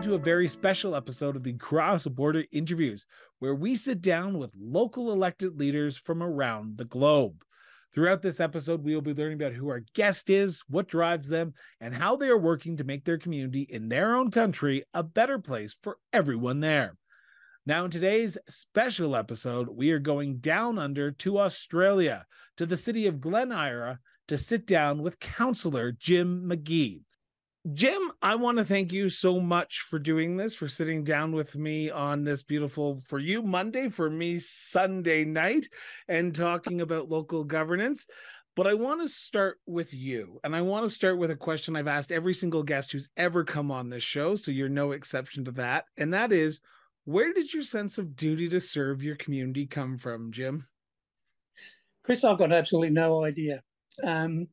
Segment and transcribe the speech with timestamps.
[0.00, 3.04] welcome to a very special episode of the Cross Border Interviews,
[3.38, 7.44] where we sit down with local elected leaders from around the globe.
[7.92, 11.52] Throughout this episode, we will be learning about who our guest is, what drives them,
[11.82, 15.38] and how they are working to make their community in their own country a better
[15.38, 16.96] place for everyone there.
[17.66, 22.24] Now, in today's special episode, we are going down under to Australia,
[22.56, 23.98] to the city of Glen Eira,
[24.28, 27.04] to sit down with Councillor Jim Magee.
[27.74, 31.56] Jim, I want to thank you so much for doing this, for sitting down with
[31.56, 35.68] me on this beautiful, for you, Monday, for me, Sunday night,
[36.08, 38.06] and talking about local governance.
[38.56, 40.40] But I want to start with you.
[40.42, 43.44] And I want to start with a question I've asked every single guest who's ever
[43.44, 44.36] come on this show.
[44.36, 45.84] So you're no exception to that.
[45.98, 46.60] And that is
[47.04, 50.66] where did your sense of duty to serve your community come from, Jim?
[52.02, 53.62] Chris, I've got absolutely no idea.
[54.02, 54.48] Um,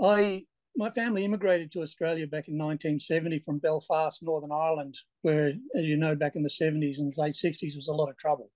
[0.00, 0.44] I
[0.76, 5.96] my family immigrated to Australia back in 1970 from Belfast, Northern Ireland, where, as you
[5.96, 8.50] know, back in the 70s and late 60s was a lot of trouble.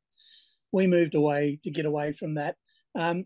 [0.73, 2.56] We moved away to get away from that.
[2.98, 3.25] Um,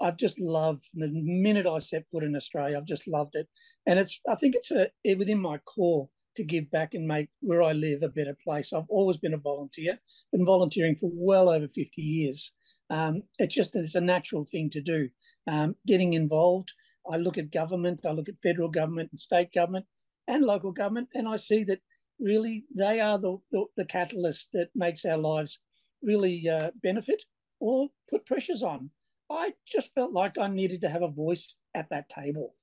[0.00, 2.76] I've just loved the minute I set foot in Australia.
[2.76, 3.48] I've just loved it,
[3.86, 4.20] and it's.
[4.28, 8.02] I think it's a, within my core to give back and make where I live
[8.02, 8.72] a better place.
[8.72, 9.98] I've always been a volunteer,
[10.32, 12.52] been volunteering for well over 50 years.
[12.90, 15.08] Um, it's just it's a natural thing to do.
[15.46, 16.72] Um, getting involved,
[17.10, 19.86] I look at government, I look at federal government and state government
[20.26, 21.80] and local government, and I see that
[22.18, 25.60] really they are the, the, the catalyst that makes our lives
[26.02, 27.22] really uh, benefit
[27.60, 28.90] or put pressures on.
[29.30, 32.54] I just felt like I needed to have a voice at that table.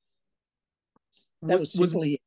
[1.42, 2.20] That was, was simply was,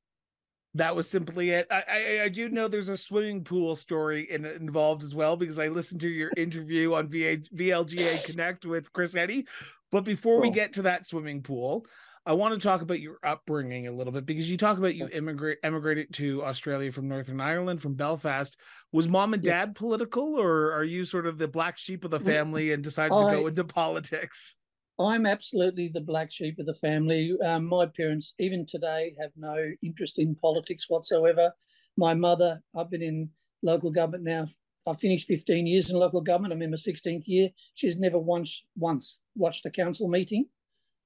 [0.74, 1.68] That was simply it.
[1.70, 5.58] I, I, I do know there's a swimming pool story in, involved as well because
[5.58, 9.46] I listened to your interview on VA, VLGA Connect with Chris Eddy.
[9.92, 11.86] But before we get to that swimming pool,
[12.26, 15.08] I want to talk about your upbringing a little bit because you talk about you
[15.12, 18.56] immigrate emigrated to Australia from Northern Ireland from Belfast.
[18.92, 19.72] Was mom and dad yeah.
[19.78, 23.30] political, or are you sort of the black sheep of the family and decided to
[23.30, 24.56] go into politics?
[24.98, 27.36] I'm absolutely the black sheep of the family.
[27.44, 31.52] Um, my parents, even today, have no interest in politics whatsoever.
[31.96, 33.28] My mother, I've been in
[33.62, 34.46] local government now.
[34.86, 36.52] I finished 15 years in local government.
[36.52, 37.48] I'm in my 16th year.
[37.74, 40.46] She's never once once watched a council meeting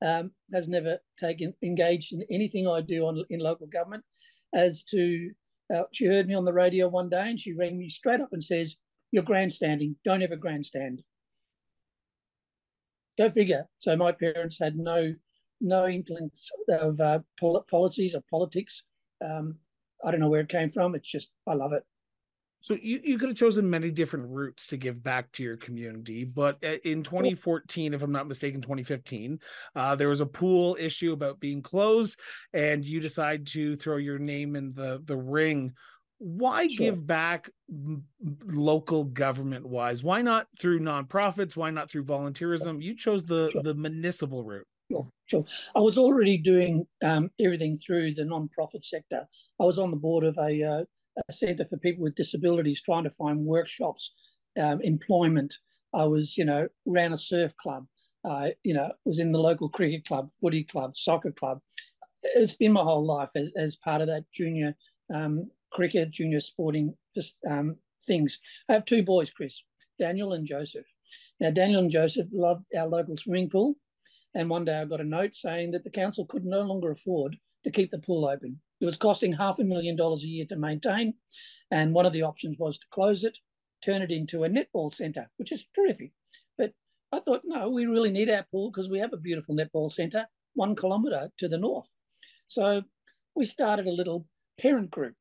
[0.02, 4.04] um, has never taken engaged in anything I do on in local government.
[4.54, 5.30] As to,
[5.74, 8.32] uh, she heard me on the radio one day and she rang me straight up
[8.32, 8.76] and says,
[9.10, 9.96] "You're grandstanding.
[10.04, 11.02] Don't ever grandstand."
[13.18, 13.64] Go figure.
[13.78, 15.14] So my parents had no
[15.60, 16.30] no inkling
[16.68, 17.18] of uh,
[17.68, 18.84] policies or politics.
[19.24, 19.56] Um,
[20.04, 20.94] I don't know where it came from.
[20.94, 21.82] It's just I love it.
[22.60, 26.24] So you, you could have chosen many different routes to give back to your community,
[26.24, 29.38] but uh, in 2014, if I'm not mistaken, 2015,
[29.76, 32.18] uh, there was a pool issue about being closed,
[32.52, 35.72] and you decide to throw your name in the the ring.
[36.18, 36.86] Why sure.
[36.86, 37.50] give back
[38.44, 40.02] local government wise?
[40.02, 41.56] Why not through nonprofits?
[41.56, 42.82] Why not through volunteerism?
[42.82, 43.62] You chose the sure.
[43.62, 44.66] the municipal route.
[44.90, 45.44] Sure, sure.
[45.76, 49.26] I was already doing um, everything through the non-profit sector.
[49.60, 50.84] I was on the board of a uh,
[51.28, 54.14] a centre for people with disabilities, trying to find workshops,
[54.60, 55.54] um, employment.
[55.94, 57.86] I was, you know, ran a surf club.
[58.28, 61.60] Uh, you know, was in the local cricket club, footy club, soccer club.
[62.22, 64.74] It's been my whole life as, as part of that junior
[65.14, 66.94] um, cricket, junior sporting
[67.48, 68.38] um, things.
[68.68, 69.62] I have two boys, Chris,
[69.98, 70.86] Daniel and Joseph.
[71.40, 73.76] Now, Daniel and Joseph loved our local swimming pool.
[74.34, 77.36] And one day I got a note saying that the council could no longer afford
[77.64, 78.60] to keep the pool open.
[78.80, 81.14] It was costing half a million dollars a year to maintain.
[81.70, 83.38] And one of the options was to close it,
[83.84, 86.12] turn it into a netball centre, which is terrific.
[86.56, 86.72] But
[87.12, 90.26] I thought, no, we really need our pool because we have a beautiful netball centre
[90.58, 91.94] one kilometre to the north.
[92.48, 92.82] So
[93.36, 94.26] we started a little
[94.60, 95.14] parent group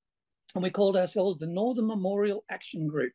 [0.57, 3.13] and we called ourselves the Northern Memorial Action Group.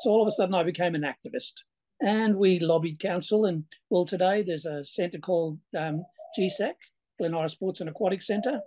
[0.00, 1.54] So all of a sudden I became an activist
[2.02, 3.46] and we lobbied council.
[3.46, 6.04] And well, today there's a centre called um,
[6.38, 6.74] GESAC,
[7.18, 8.60] Glenora Sports and Aquatic Centre.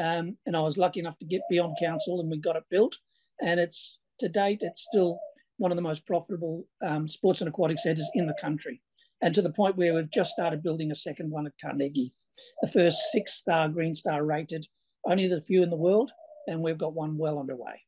[0.00, 2.98] Um, and I was lucky enough to get beyond council and we got it built.
[3.40, 5.18] And it's to date, it's still
[5.56, 8.80] one of the most profitable um, sports and aquatic centres in the country.
[9.22, 12.14] And to the point where we've just started building a second one at Carnegie,
[12.60, 14.68] the first six star Green Star rated,
[15.04, 16.12] only the few in the world.
[16.46, 17.82] And we've got one well underway.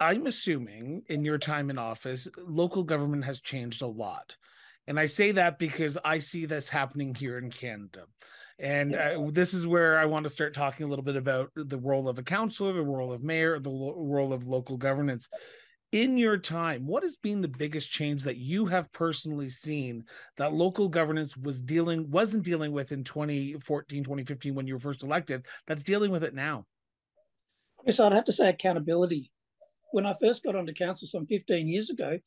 [0.00, 4.36] I'm assuming in your time in office, local government has changed a lot.
[4.86, 8.04] And I say that because I see this happening here in Canada.
[8.58, 11.78] And uh, this is where I want to start talking a little bit about the
[11.78, 15.28] role of a councillor, the role of mayor, the lo- role of local governance.
[15.92, 20.04] In your time, what has been the biggest change that you have personally seen
[20.36, 25.02] that local governance was dealing wasn't dealing with in 2014, 2015 when you were first
[25.02, 26.66] elected, that's dealing with it now?
[27.78, 29.30] Chris, I'd have to say accountability.
[29.92, 32.18] When I first got onto council some 15 years ago,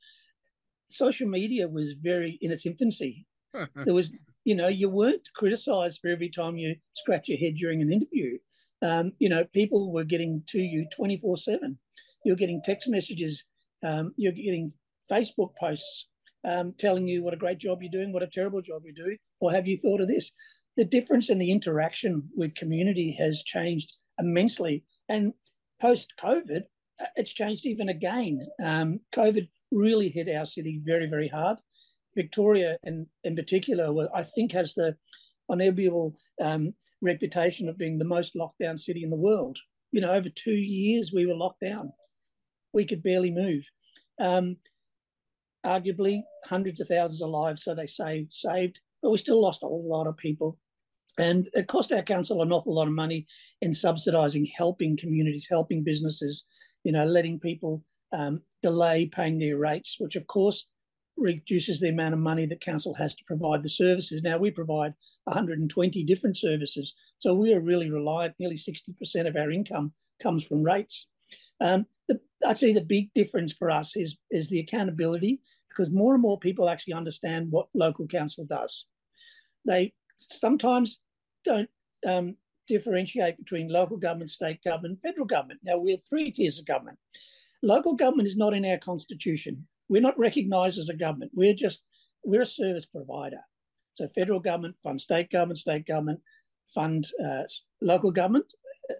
[0.89, 3.27] social media was very in its infancy.
[3.75, 4.11] there was,
[4.43, 8.39] you know, you weren't criticised for every time you scratch your head during an interview.
[8.81, 11.77] Um, you know, people were getting to you 24 7.
[12.23, 13.45] You're getting text messages,
[13.83, 14.73] um, you're getting
[15.11, 16.07] Facebook posts
[16.47, 19.17] um, telling you what a great job you're doing, what a terrible job you're doing,
[19.39, 20.31] or have you thought of this?
[20.77, 24.83] The difference in the interaction with community has changed immensely.
[25.09, 25.33] And
[25.81, 26.61] post COVID,
[27.01, 28.47] uh, it's changed even again.
[28.63, 31.57] Um, COVID really hit our city very, very hard.
[32.15, 34.95] Victoria, in, in particular, I think has the
[35.49, 39.57] unenviable um, reputation of being the most locked down city in the world.
[39.91, 41.91] You know, over two years we were locked down.
[42.73, 43.63] We could barely move.
[44.19, 44.57] Um,
[45.65, 49.67] arguably, hundreds of thousands of lives, so they say, saved, but we still lost a
[49.67, 50.57] lot of people.
[51.17, 53.27] And it cost our council an awful lot of money
[53.61, 56.45] in subsidising, helping communities, helping businesses,
[56.83, 57.83] you know, letting people
[58.13, 60.67] um, delay paying their rates, which of course
[61.17, 64.23] reduces the amount of money that council has to provide the services.
[64.23, 64.93] Now we provide
[65.25, 68.35] 120 different services, so we are really reliant.
[68.39, 71.07] Nearly 60% of our income comes from rates.
[71.59, 76.13] Um, the, I'd say the big difference for us is is the accountability because more
[76.13, 78.85] and more people actually understand what local council does.
[79.65, 80.99] They sometimes
[81.45, 81.69] don't
[82.07, 82.35] um,
[82.67, 85.59] differentiate between local government, state government, federal government.
[85.63, 86.97] Now we have three tiers of government.
[87.63, 89.67] Local government is not in our constitution.
[89.87, 91.31] We're not recognised as a government.
[91.33, 91.83] We're just
[92.23, 93.41] we're a service provider.
[93.93, 96.21] So federal government fund state government, state government
[96.73, 97.43] fund uh,
[97.81, 98.45] local government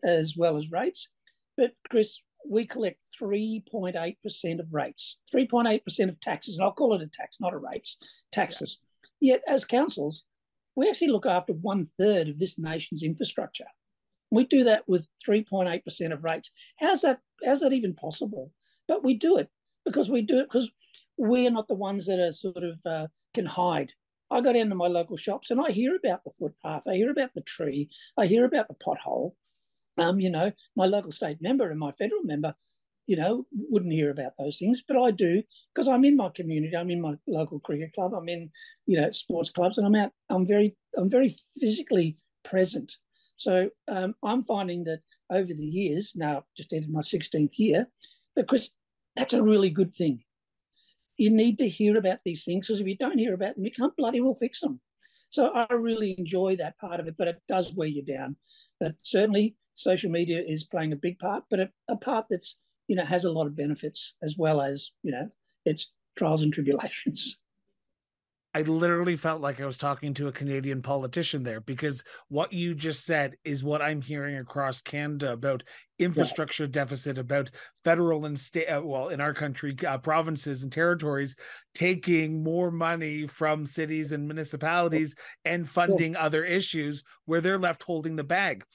[0.04, 1.10] as well as rates.
[1.58, 7.08] But Chris, we collect 3.8% of rates, 3.8% of taxes, and I'll call it a
[7.08, 7.98] tax, not a rates,
[8.32, 8.80] taxes.
[9.20, 9.34] Yeah.
[9.34, 10.24] Yet as councils,
[10.76, 13.68] we actually look after one third of this nation's infrastructure.
[14.32, 16.52] We do that with 3.8% of rates.
[16.80, 18.52] How's that, how's that even possible?
[18.88, 19.50] But we do it
[19.86, 20.72] because we do it because
[21.18, 23.92] we're not the ones that are sort of uh, can hide.
[24.32, 27.12] I go down to my local shops and I hear about the footpath, I hear
[27.12, 29.34] about the tree, I hear about the pothole.
[29.98, 32.56] Um, you know, my local state member and my federal member,
[33.08, 35.44] you know, wouldn't hear about those things, but I do
[35.74, 36.76] because I'm in my community.
[36.76, 38.14] I'm in my local cricket club.
[38.14, 38.50] I'm in,
[38.86, 40.12] you know, sports clubs, and I'm out.
[40.30, 42.94] I'm very, I'm very physically present
[43.42, 45.00] so um, I'm finding that
[45.32, 47.88] over the years, now just entered my 16th year,
[48.36, 48.70] but Chris,
[49.16, 50.20] that's a really good thing.
[51.18, 53.72] You need to hear about these things because if you don't hear about them, you
[53.72, 54.80] can't bloody well fix them.
[55.32, 58.36] So I really enjoy that part of it, but it does wear you down.
[58.80, 62.58] But certainly social media is playing a big part, but a, a part that's,
[62.88, 65.28] you know, has a lot of benefits as well as, you know,
[65.66, 67.40] its trials and tribulations.
[68.54, 72.76] I literally felt like I was talking to a Canadian politician there because what you
[72.76, 75.64] just said is what I'm hearing across Canada about
[75.98, 77.50] infrastructure deficit, about
[77.86, 81.38] federal and state, uh, well, in our country, uh, provinces and territories
[81.74, 85.16] taking more money from cities and municipalities
[85.46, 86.20] and funding yeah.
[86.20, 88.66] other issues where they're left holding the bag.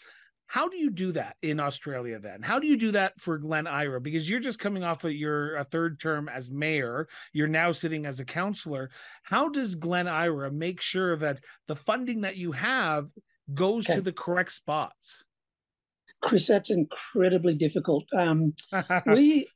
[0.48, 2.42] How do you do that in Australia then?
[2.42, 4.00] How do you do that for Glen Eira?
[4.00, 8.06] Because you're just coming off of your a third term as mayor, you're now sitting
[8.06, 8.90] as a councillor.
[9.24, 13.08] How does Glen Eira make sure that the funding that you have
[13.52, 13.96] goes okay.
[13.96, 15.24] to the correct spots?
[16.22, 18.04] Chris, that's incredibly difficult.
[18.16, 18.54] Um,
[19.06, 19.48] we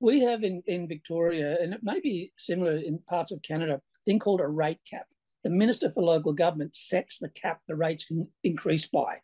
[0.00, 3.80] we have in, in Victoria, and it may be similar in parts of Canada, a
[4.06, 5.06] thing called a rate cap.
[5.44, 9.18] The Minister for Local Government sets the cap the rates can increase by.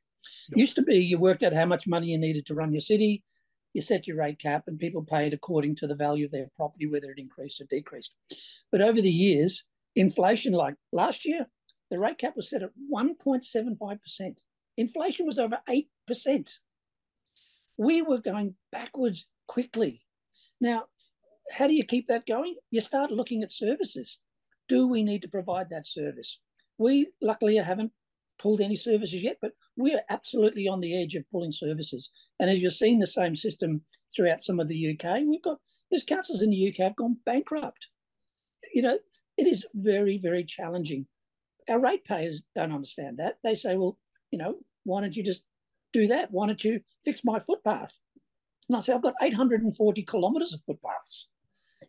[0.50, 0.58] Yep.
[0.58, 3.22] Used to be you worked out how much money you needed to run your city,
[3.74, 6.86] you set your rate cap, and people paid according to the value of their property,
[6.86, 8.14] whether it increased or decreased.
[8.70, 9.64] But over the years,
[9.96, 11.46] inflation, like last year,
[11.90, 14.36] the rate cap was set at 1.75%.
[14.76, 16.50] Inflation was over 8%.
[17.76, 20.02] We were going backwards quickly.
[20.60, 20.84] Now,
[21.52, 22.56] how do you keep that going?
[22.70, 24.18] You start looking at services.
[24.68, 26.40] Do we need to provide that service?
[26.78, 27.92] We luckily haven't
[28.38, 32.10] pulled any services yet, but we're absolutely on the edge of pulling services.
[32.40, 33.82] And as you've seen the same system
[34.14, 35.58] throughout some of the UK, we've got
[35.90, 37.88] there's councils in the UK have gone bankrupt.
[38.72, 38.98] You know,
[39.36, 41.06] it is very, very challenging.
[41.68, 43.38] Our ratepayers don't understand that.
[43.44, 43.98] They say, well,
[44.30, 45.42] you know, why don't you just
[45.92, 46.30] do that?
[46.30, 47.98] Why don't you fix my footpath?
[48.68, 51.28] And I say, I've got 840 kilometres of footpaths.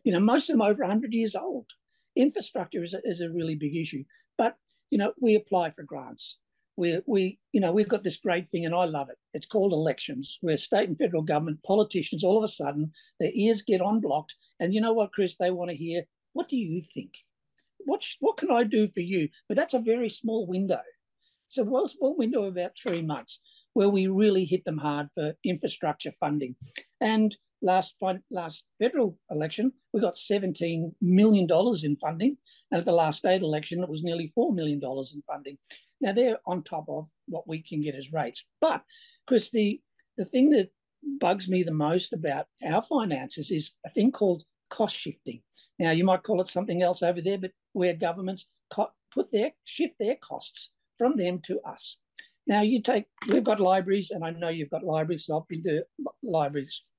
[0.04, 1.66] You know, most of them over 100 years old.
[2.14, 4.04] Infrastructure is a, is a really big issue.
[4.38, 4.56] But
[4.90, 6.38] you know, we apply for grants.
[6.76, 9.16] We, we, you know, we've got this great thing, and I love it.
[9.32, 13.62] It's called elections, where state and federal government politicians all of a sudden their ears
[13.62, 15.36] get unblocked, and you know what, Chris?
[15.36, 16.02] They want to hear,
[16.34, 17.12] what do you think?
[17.78, 19.28] What what can I do for you?
[19.48, 20.80] But that's a very small window.
[21.48, 23.40] So what window of about three months
[23.76, 26.56] where we really hit them hard for infrastructure funding.
[27.02, 27.96] And last
[28.30, 31.48] last federal election, we got $17 million
[31.82, 32.36] in funding.
[32.70, 35.58] And at the last state election, it was nearly $4 million in funding.
[36.00, 38.44] Now they're on top of what we can get as rates.
[38.60, 38.82] But
[39.26, 39.80] Chris, the,
[40.16, 40.70] the thing that
[41.20, 45.42] bugs me the most about our finances is a thing called cost shifting.
[45.78, 49.94] Now you might call it something else over there, but where governments put their shift
[49.98, 51.98] their costs from them to us.
[52.46, 55.26] Now you take we've got libraries, and I know you've got libraries.
[55.26, 55.84] So I've been to
[56.22, 56.90] libraries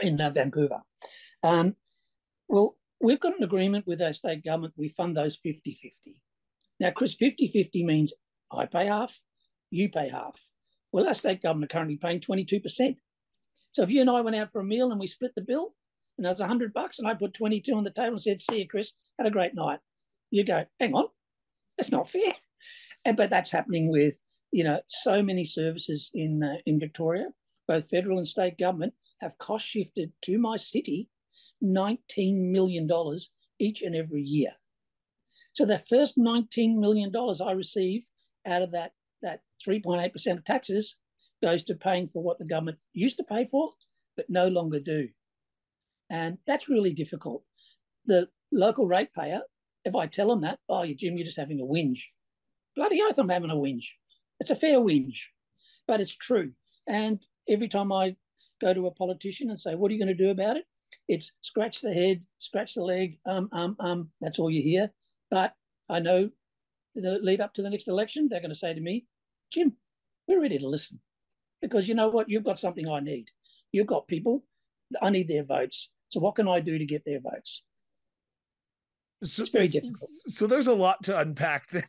[0.00, 0.82] in uh, Vancouver.
[1.42, 1.76] Um,
[2.48, 4.74] well, we've got an agreement with our state government.
[4.76, 6.20] We fund those 50 50.
[6.78, 8.12] Now, Chris, 50 50 means
[8.52, 9.20] I pay half,
[9.70, 10.40] you pay half.
[10.92, 12.96] Well, our state government are currently paying 22%.
[13.72, 15.74] So if you and I went out for a meal and we split the bill,
[16.18, 18.58] and it was 100 bucks, and I put 22 on the table and said, See
[18.58, 19.78] you, Chris, had a great night.
[20.30, 21.06] You go, Hang on,
[21.78, 22.32] that's not fair.
[23.04, 24.20] And, but that's happening with
[24.50, 27.28] you know so many services in uh, in Victoria,
[27.68, 31.08] both federal and state government have cost shifted to my city
[31.62, 32.88] $19 million
[33.58, 34.50] each and every year.
[35.52, 38.04] So the first $19 million I receive
[38.46, 40.96] out of that, that 3.8% of taxes
[41.42, 43.70] goes to paying for what the government used to pay for,
[44.16, 45.08] but no longer do.
[46.10, 47.44] And that's really difficult.
[48.06, 49.40] The local ratepayer,
[49.84, 52.00] if I tell them that, oh, Jim, you're just having a whinge.
[52.76, 53.86] Bloody oath, I'm having a whinge.
[54.38, 55.18] It's a fair whinge,
[55.86, 56.52] but it's true.
[56.88, 58.16] And every time I
[58.60, 60.64] go to a politician and say, What are you going to do about it?
[61.08, 64.10] It's scratch the head, scratch the leg, um, um, um.
[64.20, 64.90] That's all you hear.
[65.30, 65.54] But
[65.88, 66.30] I know
[66.94, 69.06] the lead up to the next election, they're going to say to me,
[69.52, 69.74] Jim,
[70.26, 71.00] we're ready to listen.
[71.62, 72.28] Because you know what?
[72.28, 73.28] You've got something I need.
[73.72, 74.44] You've got people,
[75.00, 75.90] I need their votes.
[76.08, 77.62] So what can I do to get their votes?
[79.22, 80.10] So, it's very difficult.
[80.26, 81.88] So there's a lot to unpack there.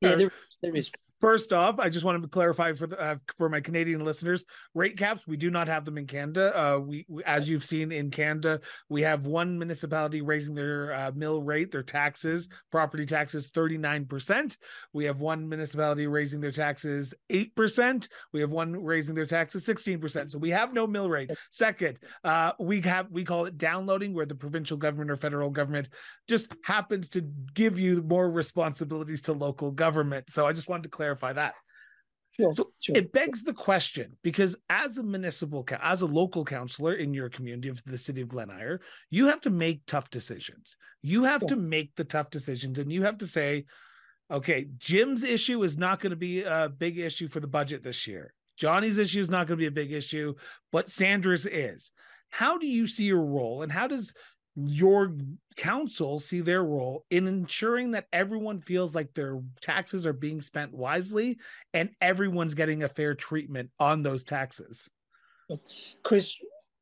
[0.00, 0.32] Yeah, there,
[0.62, 0.90] there is.
[1.20, 4.44] First off, I just wanted to clarify for the uh, for my Canadian listeners,
[4.74, 6.52] rate caps we do not have them in Canada.
[6.54, 11.12] Uh, we, we, as you've seen in Canada, we have one municipality raising their uh,
[11.14, 14.58] mill rate, their taxes, property taxes, thirty nine percent.
[14.92, 18.08] We have one municipality raising their taxes eight percent.
[18.34, 20.30] We have one raising their taxes sixteen percent.
[20.30, 21.30] So we have no mill rate.
[21.50, 25.88] Second, uh, we have we call it downloading, where the provincial government or federal government
[26.28, 27.22] just happens to
[27.54, 30.28] give you more responsibilities to local government.
[30.28, 31.54] So I just wanted to clarify clarify that.
[32.38, 32.96] Sure, so sure.
[32.96, 37.68] it begs the question because as a municipal, as a local councillor in your community
[37.68, 40.76] of the city of Glen Eira, you have to make tough decisions.
[41.00, 41.50] You have sure.
[41.50, 43.64] to make the tough decisions, and you have to say,
[44.30, 48.06] okay, Jim's issue is not going to be a big issue for the budget this
[48.06, 48.34] year.
[48.58, 50.34] Johnny's issue is not going to be a big issue,
[50.72, 51.92] but Sandra's is.
[52.28, 54.12] How do you see your role, and how does
[54.56, 55.14] your
[55.56, 60.72] council see their role in ensuring that everyone feels like their taxes are being spent
[60.72, 61.38] wisely
[61.74, 64.88] and everyone's getting a fair treatment on those taxes?
[66.02, 66.36] Chris,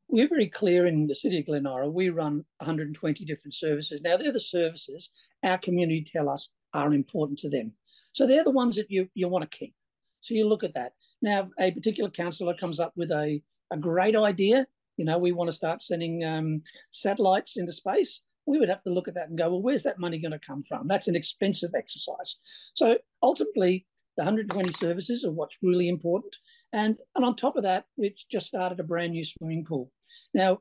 [0.08, 1.90] we're very clear in the city of Glen Eira.
[1.90, 4.02] We run 120 different services.
[4.02, 5.10] Now, they're the services
[5.42, 7.72] our community tell us are important to them.
[8.12, 9.74] So they're the ones that you, you want to keep.
[10.20, 10.92] So you look at that.
[11.20, 14.66] Now, if a particular councillor comes up with a, a great idea
[14.96, 18.22] you know, we want to start sending um, satellites into space.
[18.46, 20.38] We would have to look at that and go, well, where's that money going to
[20.38, 20.86] come from?
[20.86, 22.38] That's an expensive exercise.
[22.74, 23.86] So ultimately,
[24.16, 26.36] the 120 services are what's really important.
[26.72, 29.90] And, and on top of that, we've just started a brand new swimming pool.
[30.34, 30.60] Now,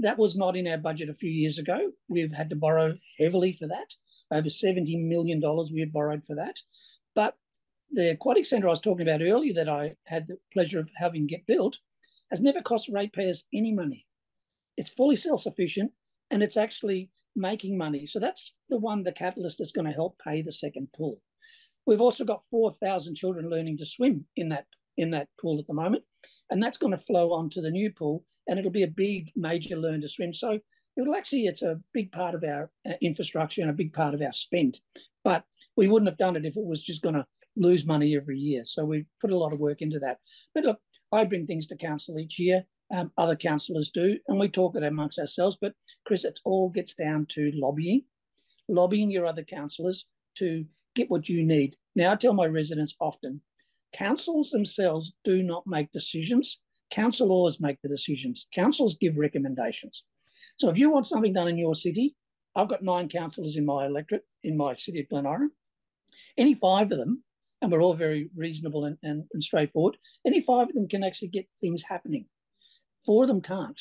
[0.00, 1.90] that was not in our budget a few years ago.
[2.08, 3.92] We've had to borrow heavily for that.
[4.30, 5.40] Over $70 million
[5.72, 6.56] we had borrowed for that.
[7.14, 7.34] But
[7.90, 11.26] the aquatic centre I was talking about earlier that I had the pleasure of having
[11.26, 11.78] get built
[12.30, 14.06] has never cost ratepayers any money.
[14.76, 15.92] It's fully self sufficient
[16.30, 18.06] and it's actually making money.
[18.06, 21.20] So that's the one, the catalyst is going to help pay the second pool.
[21.86, 24.66] We've also got 4,000 children learning to swim in that
[24.98, 26.02] in that pool at the moment,
[26.50, 29.76] and that's going to flow onto the new pool, and it'll be a big major
[29.76, 30.34] learn to swim.
[30.34, 30.58] So
[30.98, 34.20] it'll actually it's a big part of our uh, infrastructure and a big part of
[34.20, 34.80] our spend.
[35.24, 35.44] But
[35.76, 37.26] we wouldn't have done it if it was just going to
[37.58, 38.64] lose money every year.
[38.64, 40.18] So we put a lot of work into that.
[40.54, 40.78] But look,
[41.12, 42.64] I bring things to council each year.
[42.90, 45.58] Um, other councillors do, and we talk it amongst ourselves.
[45.60, 45.74] But
[46.06, 48.02] Chris, it all gets down to lobbying,
[48.68, 50.06] lobbying your other councillors
[50.38, 51.76] to get what you need.
[51.94, 53.42] Now, I tell my residents often,
[53.92, 56.60] councils themselves do not make decisions.
[56.90, 58.48] Councillors make the decisions.
[58.54, 60.04] Councils give recommendations.
[60.56, 62.16] So if you want something done in your city,
[62.56, 65.48] I've got nine councillors in my electorate in my city of Glen Eira.
[66.36, 67.22] Any five of them
[67.60, 69.96] and we're all very reasonable and, and, and straightforward.
[70.26, 72.26] Any five of them can actually get things happening.
[73.04, 73.80] Four of them can't.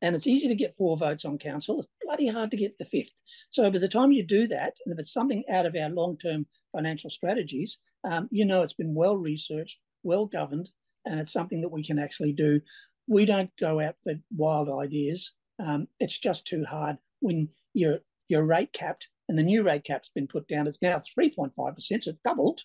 [0.00, 1.80] And it's easy to get four votes on council.
[1.80, 3.20] It's bloody hard to get the fifth.
[3.50, 6.46] So by the time you do that, and if it's something out of our long-term
[6.72, 7.78] financial strategies,
[8.08, 10.70] um, you know it's been well researched, well governed,
[11.04, 12.60] and it's something that we can actually do.
[13.08, 15.32] We don't go out for wild ideas.
[15.58, 20.10] Um, it's just too hard when you're you're rate capped, and the new rate cap's
[20.14, 20.68] been put down.
[20.68, 22.60] It's now three point five percent, so it doubled,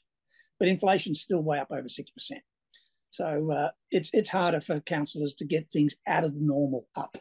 [0.64, 2.40] but inflation's still way up over six percent.
[3.10, 7.18] So uh, it's it's harder for councillors to get things out of the normal up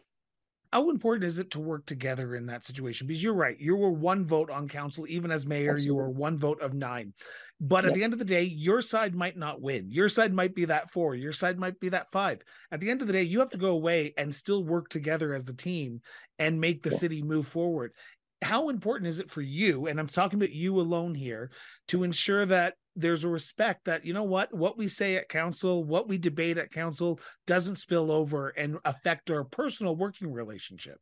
[0.72, 3.06] how important is it to work together in that situation?
[3.06, 5.86] Because you're right, you were one vote on council, even as mayor, Absolutely.
[5.86, 7.12] you were one vote of nine.
[7.60, 7.90] But yep.
[7.90, 9.90] at the end of the day, your side might not win.
[9.90, 11.14] Your side might be that four.
[11.14, 12.40] Your side might be that five.
[12.72, 15.34] At the end of the day, you have to go away and still work together
[15.34, 16.00] as a team
[16.38, 16.98] and make the yep.
[16.98, 17.92] city move forward.
[18.40, 19.86] How important is it for you?
[19.86, 21.50] And I'm talking about you alone here
[21.88, 24.52] to ensure that there's a respect that you know what?
[24.52, 29.30] What we say at council what we debate at council doesn't spill over and affect
[29.30, 30.98] our personal working relationship.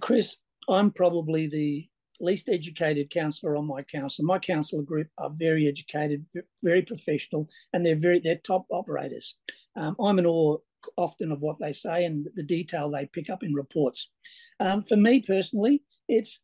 [0.00, 0.36] Chris
[0.68, 1.86] i'm probably the
[2.20, 4.24] least educated councillor on my council.
[4.24, 6.24] My councillor group are very educated
[6.62, 9.36] very professional and they're very they're top operators.
[9.76, 10.58] Um, i'm in awe
[10.98, 14.10] often of what they say and the detail they pick up in reports.
[14.60, 16.40] Um, for me personally it's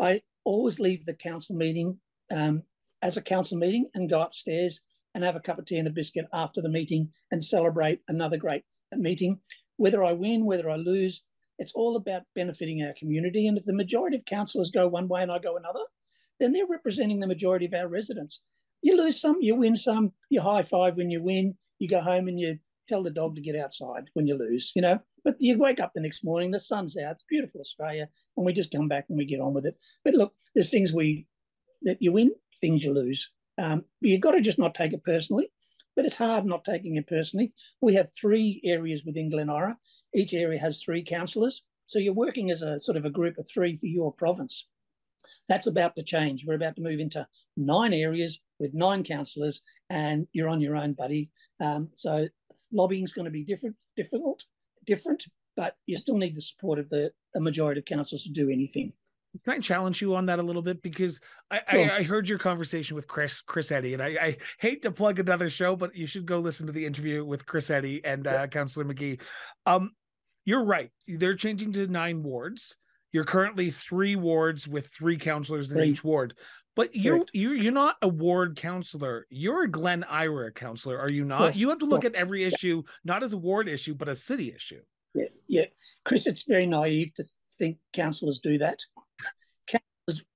[0.00, 1.98] i always leave the council meeting
[2.32, 2.62] um,
[3.02, 4.80] as a council meeting and go upstairs
[5.14, 8.36] and have a cup of tea and a biscuit after the meeting and celebrate another
[8.36, 9.40] great meeting.
[9.76, 11.22] Whether I win, whether I lose,
[11.58, 13.46] it's all about benefiting our community.
[13.46, 15.84] And if the majority of councillors go one way and I go another,
[16.38, 18.42] then they're representing the majority of our residents.
[18.82, 22.28] You lose some, you win some, you high five when you win, you go home
[22.28, 24.98] and you tell the dog to get outside when you lose, you know.
[25.24, 28.52] But you wake up the next morning, the sun's out, it's beautiful Australia, and we
[28.52, 29.76] just come back and we get on with it.
[30.04, 31.26] But look, there's things we
[31.82, 33.30] that you win, things you lose.
[33.58, 35.48] Um, you've got to just not take it personally,
[35.94, 37.52] but it's hard not taking it personally.
[37.80, 39.76] We have three areas within Glen Eira.
[40.14, 41.62] Each area has three councillors.
[41.86, 44.66] So you're working as a sort of a group of three for your province.
[45.48, 46.44] That's about to change.
[46.44, 50.92] We're about to move into nine areas with nine councillors, and you're on your own,
[50.92, 51.30] buddy.
[51.60, 52.28] Um, so
[52.72, 54.44] lobbying is going to be different, difficult,
[54.84, 55.24] different,
[55.56, 58.92] but you still need the support of the majority of councillors to do anything.
[59.44, 60.82] Can I challenge you on that a little bit?
[60.82, 61.20] Because
[61.50, 64.90] I, I, I, heard your conversation with Chris Chris Eddy, and I, I, hate to
[64.90, 68.26] plug another show, but you should go listen to the interview with Chris Eddy and
[68.26, 69.18] uh, Councillor Magee.
[69.64, 69.92] Um,
[70.44, 72.76] you're right; they're changing to nine wards.
[73.12, 76.34] You're currently three wards with three councillors in each ward.
[76.76, 79.26] But you're you're you're not a ward councillor.
[79.30, 81.56] You're a Glen Eira councillor, are you not?
[81.56, 84.52] You have to look at every issue not as a ward issue, but a city
[84.54, 84.82] issue.
[85.14, 85.64] Yeah, yeah,
[86.04, 87.24] Chris, it's very naive to
[87.58, 88.80] think councillors do that.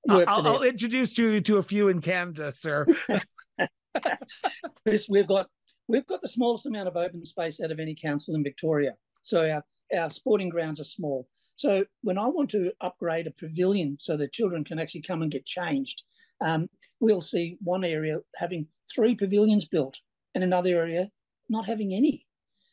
[0.08, 2.86] I'll, I'll introduce you to a few in Canada, sir.
[4.84, 5.46] Chris, we've got
[5.88, 8.92] we've got the smallest amount of open space out of any council in Victoria.
[9.22, 9.64] So our,
[9.98, 11.28] our sporting grounds are small.
[11.56, 15.30] So when I want to upgrade a pavilion so that children can actually come and
[15.30, 16.02] get changed,
[16.44, 16.68] um,
[17.00, 19.98] we'll see one area having three pavilions built
[20.34, 21.10] and another area
[21.48, 22.26] not having any.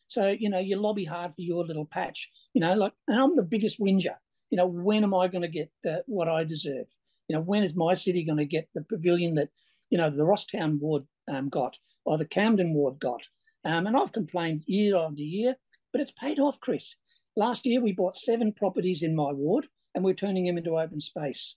[0.07, 3.35] So, you know, you lobby hard for your little patch, you know, like, and I'm
[3.35, 4.15] the biggest whinger
[4.49, 6.87] you know, when am I going to get uh, what I deserve?
[7.27, 9.49] You know, when is my city going to get the pavilion that,
[9.89, 13.21] you know, the Rosstown ward um, got or the Camden ward got?
[13.65, 15.55] Um, and I've complained year after year,
[15.91, 16.95] but it's paid off, Chris.
[17.35, 21.01] Last year we bought seven properties in my ward, and we're turning them into open
[21.01, 21.55] space.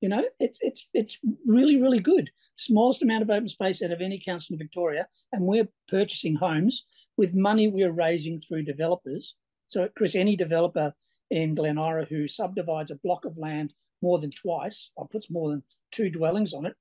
[0.00, 2.30] You know, it's it's it's really really good.
[2.56, 6.86] Smallest amount of open space out of any council in Victoria, and we're purchasing homes
[7.16, 9.36] with money we're raising through developers.
[9.68, 10.92] So, Chris, any developer
[11.32, 15.50] in Glen Eira who subdivides a block of land more than twice, or puts more
[15.50, 16.74] than two dwellings on it,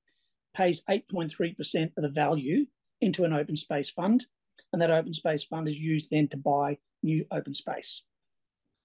[0.54, 2.66] pays 8.3% of the value
[3.00, 4.26] into an open space fund.
[4.74, 8.04] And that open space fund is used then to buy new open space.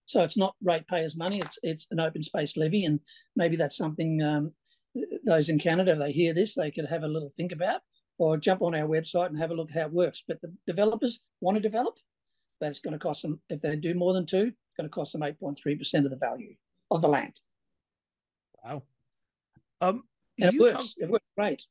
[0.05, 2.85] So it's not ratepayers' money, it's, it's an open space levy.
[2.85, 3.01] And
[3.35, 4.53] maybe that's something um,
[5.25, 7.81] those in Canada, they hear this, they could have a little think about
[8.19, 10.23] or jump on our website and have a look how it works.
[10.27, 11.95] But the developers want to develop,
[12.61, 15.13] but it's going to cost them, if they do more than two, going to cost
[15.13, 16.55] them 8.3% of the value
[16.91, 17.39] of the land.
[18.65, 18.83] Wow.
[19.81, 20.03] Um,
[20.39, 20.95] and it works.
[20.95, 21.67] Talk, it works great.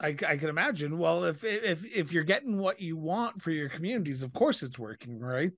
[0.00, 0.98] I, I can imagine.
[0.98, 4.78] Well, if if if you're getting what you want for your communities, of course it's
[4.78, 5.52] working, right?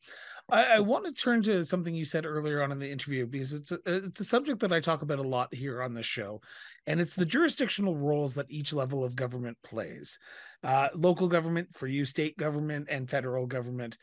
[0.49, 3.53] I, I want to turn to something you said earlier on in the interview because
[3.53, 6.41] it's a, it's a subject that I talk about a lot here on the show,
[6.87, 10.19] and it's the jurisdictional roles that each level of government plays.
[10.63, 13.97] Uh, local government for you, state government, and federal government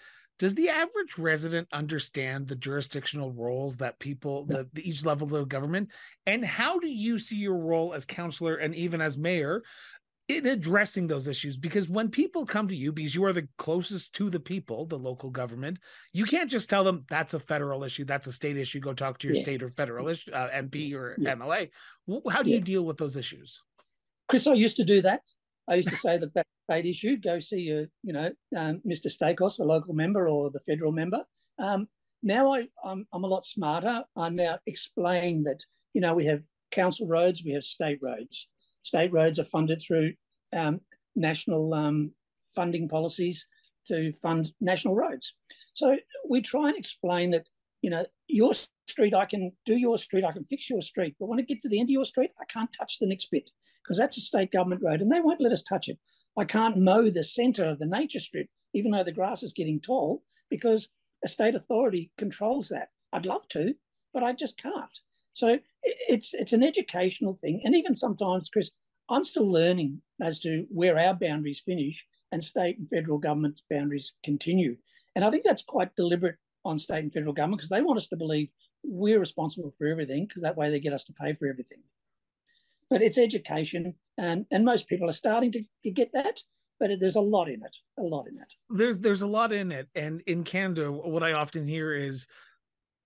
[0.44, 5.48] does the average resident understand the jurisdictional roles that people the, the, each level of
[5.48, 5.88] government?
[6.28, 9.64] And how do you see your role as councillor and even as mayor
[10.28, 11.56] in addressing those issues?
[11.56, 14.98] Because when people come to you because you are the closest to the people the
[14.98, 15.80] local government
[16.12, 18.04] you can't just tell them that's a federal issue.
[18.04, 18.82] That's a state issue.
[18.82, 19.44] Go talk to your yeah.
[19.44, 21.36] state or federal issue, uh, mp or yeah.
[21.36, 21.70] mla
[22.30, 22.58] how do yeah.
[22.58, 23.62] you deal with those issues?
[24.28, 25.22] Chris i used to do that
[25.70, 29.08] i used to say that that state issue go see your you know um, mr
[29.08, 31.24] Staikos the local member or the federal member.
[31.60, 31.88] Um,
[32.26, 34.04] now I, I'm, I'm a lot smarter.
[34.16, 35.62] I now explain that
[35.94, 38.50] you know we have council roads we have state roads.
[38.82, 40.14] State roads are funded through
[40.54, 40.82] um,
[41.16, 42.12] national um,
[42.56, 43.46] funding policies
[43.88, 45.34] to fund national roads.
[45.74, 45.98] So
[46.30, 47.48] we try and explain that,
[47.82, 48.54] you know, your
[48.88, 51.62] street, I can do your street, I can fix your street, but when I get
[51.62, 53.50] to the end of your street, I can't touch the next bit
[53.84, 55.98] because that's a state government road and they won't let us touch it.
[56.38, 59.80] I can't mow the centre of the nature strip, even though the grass is getting
[59.80, 60.90] tall, because
[61.24, 62.90] a state authority controls that.
[63.12, 63.74] I'd love to,
[64.14, 65.00] but I just can't.
[65.34, 68.72] So it's it's an educational thing, and even sometimes, Chris,
[69.10, 74.14] I'm still learning as to where our boundaries finish and state and federal government's boundaries
[74.24, 74.78] continue.
[75.16, 78.08] And I think that's quite deliberate on state and federal government because they want us
[78.08, 78.50] to believe
[78.84, 81.80] we're responsible for everything because that way they get us to pay for everything.
[82.90, 86.40] But it's education, and and most people are starting to, get that.
[86.80, 88.54] But there's a lot in it, a lot in it.
[88.70, 92.28] There's there's a lot in it, and in Canada, what I often hear is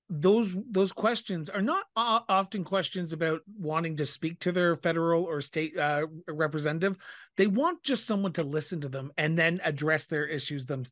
[0.10, 5.42] those those questions are not often questions about wanting to speak to their federal or
[5.42, 6.98] state uh, representative.
[7.36, 10.84] They want just someone to listen to them and then address their issues them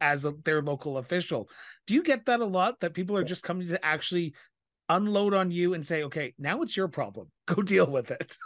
[0.00, 1.48] as a, their local official.
[1.86, 4.34] Do you get that a lot that people are just coming to actually
[4.88, 7.30] unload on you and say okay now it's your problem.
[7.46, 8.36] Go deal with it.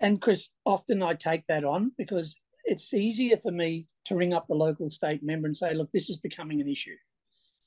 [0.00, 4.46] And chris often i take that on because it's easier for me to ring up
[4.48, 6.96] the local state member and say look this is becoming an issue.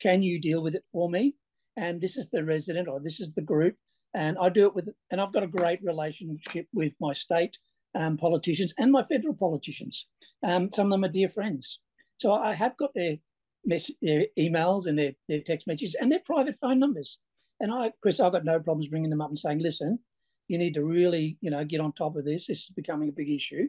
[0.01, 1.35] Can you deal with it for me
[1.77, 3.75] and this is the resident or this is the group.
[4.13, 7.57] And I do it with, and I've got a great relationship with my state
[7.95, 10.07] um, politicians and my federal politicians.
[10.45, 11.79] Um, some of them are dear friends.
[12.17, 13.17] So I have got their,
[13.65, 17.17] mess- their emails and their, their text messages and their private phone numbers.
[17.59, 19.99] And I, Chris, I've got no problems bringing them up and saying, listen,
[20.47, 22.47] you need to really, you know, get on top of this.
[22.47, 23.67] This is becoming a big issue.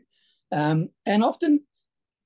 [0.53, 1.64] Um, and often,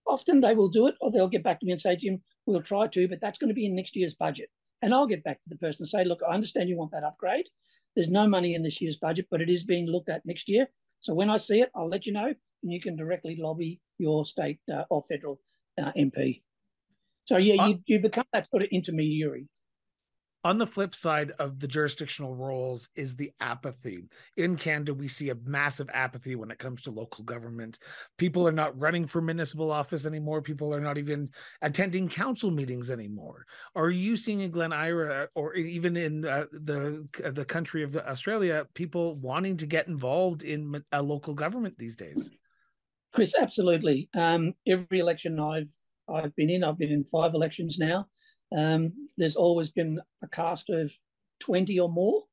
[0.07, 2.63] often they will do it or they'll get back to me and say, Jim, we'll
[2.63, 4.51] try to, but that's going to be in next year's budget.
[4.83, 7.05] And I'll get back to the person and say, look, I understand you want that
[7.05, 7.47] upgrade.
[7.95, 10.69] There's no money in this year's budget, but it is being looked at next year.
[11.01, 14.25] So when I see it, I'll let you know, and you can directly lobby your
[14.25, 15.41] state uh, or federal
[15.81, 16.43] uh, MP.
[17.25, 19.49] So yeah, you, you become that sort of intermediary
[20.43, 24.05] on the flip side of the jurisdictional roles is the apathy.
[24.37, 27.79] In Canada, we see a massive apathy when it comes to local government.
[28.17, 30.41] People are not running for municipal office anymore.
[30.41, 31.29] People are not even
[31.61, 33.45] attending council meetings anymore.
[33.75, 38.67] Are you seeing in Glen Eira or even in uh, the the country of Australia
[38.75, 42.31] people wanting to get involved in a local government these days?
[43.13, 44.09] Chris, absolutely.
[44.15, 45.71] Um, every election I've
[46.09, 48.07] I've been in, I've been in five elections now.
[48.57, 50.93] Um, there's always been a cast of
[51.41, 52.25] 20 or more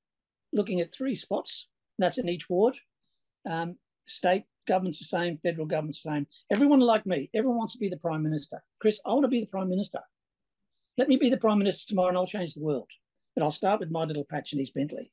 [0.53, 1.67] looking at three spots.
[1.99, 2.75] That's in each ward.
[3.49, 3.77] Um,
[4.07, 6.27] state government's the same, federal government's the same.
[6.51, 8.61] Everyone like me, everyone wants to be the prime minister.
[8.79, 9.99] Chris, I want to be the prime minister.
[10.97, 12.89] Let me be the prime minister tomorrow and I'll change the world.
[13.35, 15.11] But I'll start with my little patch in East Bentleigh.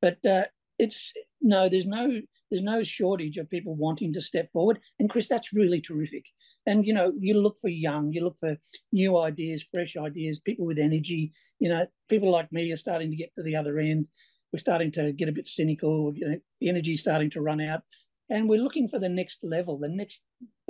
[0.00, 0.44] But uh,
[0.78, 4.78] it's no, there's no there's no shortage of people wanting to step forward.
[4.98, 6.24] And Chris, that's really terrific.
[6.66, 8.56] And you know, you look for young, you look for
[8.92, 11.32] new ideas, fresh ideas, people with energy.
[11.60, 14.08] You know, people like me are starting to get to the other end.
[14.52, 16.12] We're starting to get a bit cynical.
[16.14, 17.82] You know, energy starting to run out,
[18.30, 20.22] and we're looking for the next level, the next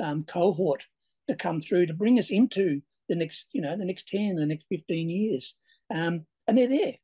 [0.02, 0.84] um, cohort
[1.28, 4.46] to come through to bring us into the next, you know, the next ten, the
[4.46, 5.54] next fifteen years.
[5.94, 6.94] Um, and they're there.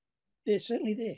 [0.47, 1.17] They're certainly there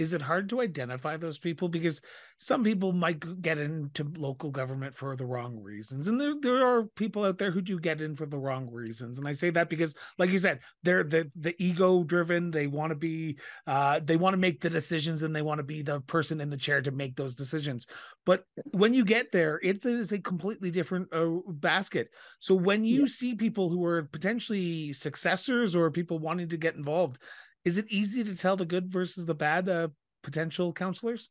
[0.00, 1.68] is it hard to identify those people?
[1.68, 2.00] Because
[2.38, 6.84] some people might get into local government for the wrong reasons and there, there are
[6.96, 9.68] people out there who do get in for the wrong reasons and i say that
[9.68, 14.16] because like you said they're the the ego driven they want to be uh they
[14.16, 16.80] want to make the decisions and they want to be the person in the chair
[16.80, 17.86] to make those decisions.
[18.24, 22.08] But when you get there it is a completely different uh, basket.
[22.38, 23.06] So when you yeah.
[23.08, 27.18] see people who are potentially successors or people wanting to get involved
[27.64, 29.88] is it easy to tell the good versus the bad uh,
[30.22, 31.30] potential councillors?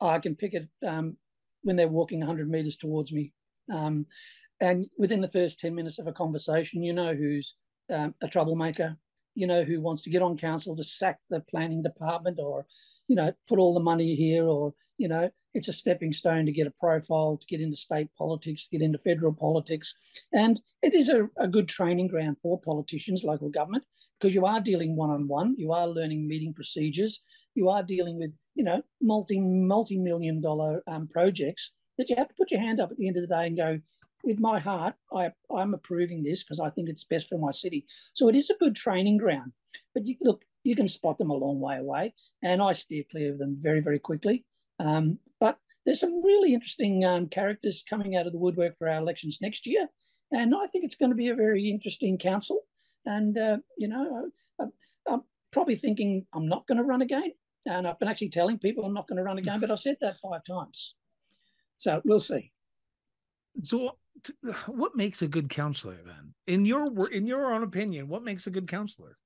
[0.00, 1.16] I can pick it um,
[1.62, 3.32] when they're walking 100 meters towards me.
[3.72, 4.06] Um,
[4.60, 7.54] and within the first 10 minutes of a conversation, you know who's
[7.92, 8.96] um, a troublemaker,
[9.34, 12.66] you know who wants to get on council to sack the planning department or,
[13.08, 16.52] you know, put all the money here or, you know, it's a stepping stone to
[16.52, 19.94] get a profile, to get into state politics, to get into federal politics.
[20.32, 23.84] And it is a, a good training ground for politicians, local government,
[24.18, 27.22] because you are dealing one on one, you are learning meeting procedures,
[27.54, 32.28] you are dealing with you know multi multi million dollar um, projects that you have
[32.28, 33.80] to put your hand up at the end of the day and go,
[34.24, 37.86] with my heart, I, I'm approving this because I think it's best for my city.
[38.12, 39.52] So it is a good training ground.
[39.94, 43.32] But you, look, you can spot them a long way away, and I steer clear
[43.32, 44.44] of them very, very quickly.
[44.80, 48.98] Um, but there's some really interesting um, characters coming out of the woodwork for our
[48.98, 49.86] elections next year,
[50.32, 52.62] and I think it's going to be a very interesting council.
[53.06, 54.64] And uh, you know, I,
[55.08, 57.32] I'm probably thinking I'm not going to run again,
[57.64, 59.96] and I've been actually telling people I'm not going to run again, but I've said
[60.00, 60.94] that five times.
[61.76, 62.52] So we'll see.
[63.62, 63.96] So,
[64.66, 66.34] what makes a good councillor then?
[66.46, 69.16] In your in your own opinion, what makes a good councillor?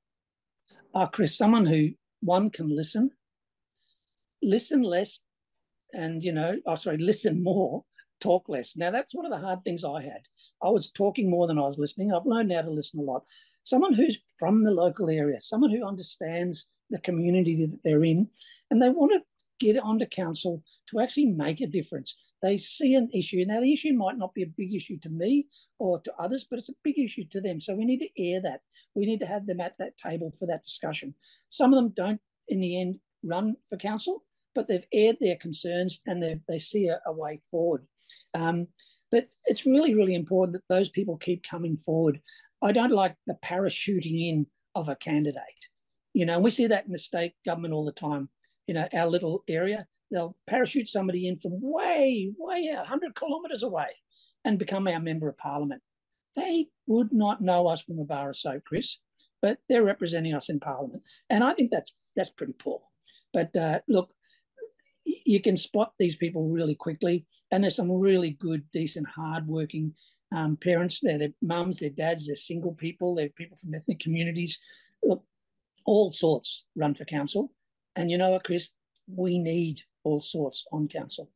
[0.95, 1.91] Uh, Chris, someone who
[2.21, 3.11] one can listen,
[4.43, 5.21] listen less,
[5.95, 7.85] and you know, oh sorry, listen more,
[8.21, 8.77] talk less.
[8.77, 10.23] Now that's one of the hard things I had.
[10.63, 12.13] I was talking more than I was listening.
[12.13, 13.25] I've learned how to listen a lot.
[13.63, 18.29] Someone who's from the local area, someone who understands the community that they're in,
[18.71, 19.21] and they want to
[19.61, 22.17] get onto council to actually make a difference.
[22.43, 23.45] They see an issue.
[23.47, 25.47] Now, the issue might not be a big issue to me
[25.79, 27.61] or to others, but it's a big issue to them.
[27.61, 28.61] So we need to air that.
[28.95, 31.15] We need to have them at that table for that discussion.
[31.51, 36.01] Some of them don't, in the end, run for council, but they've aired their concerns
[36.07, 37.87] and they they see a, a way forward.
[38.35, 38.67] Um,
[39.11, 42.21] but it's really, really important that those people keep coming forward.
[42.63, 45.43] I don't like the parachuting in of a candidate.
[46.15, 48.29] You know, we see that in the state government all the time.
[48.67, 53.63] You know, our little area, they'll parachute somebody in from way, way out, 100 kilometres
[53.63, 53.89] away
[54.45, 55.83] and become our member of parliament.
[56.37, 58.99] They would not know us from a bar of soap, Chris,
[59.43, 61.03] but they're representing us in parliament.
[61.29, 62.81] And I think that's that's pretty poor.
[63.33, 64.13] But uh, look,
[65.25, 67.27] you can spot these people really quickly.
[67.51, 69.95] And there's some really good, decent, hardworking
[70.35, 71.01] um, parents.
[71.03, 74.61] They're their mums, their dads, they're single people, they're people from ethnic communities.
[75.03, 75.25] Look,
[75.87, 77.53] all sorts run for council.
[77.97, 78.71] And you know what, Chris?
[79.07, 81.31] We need all sorts on council.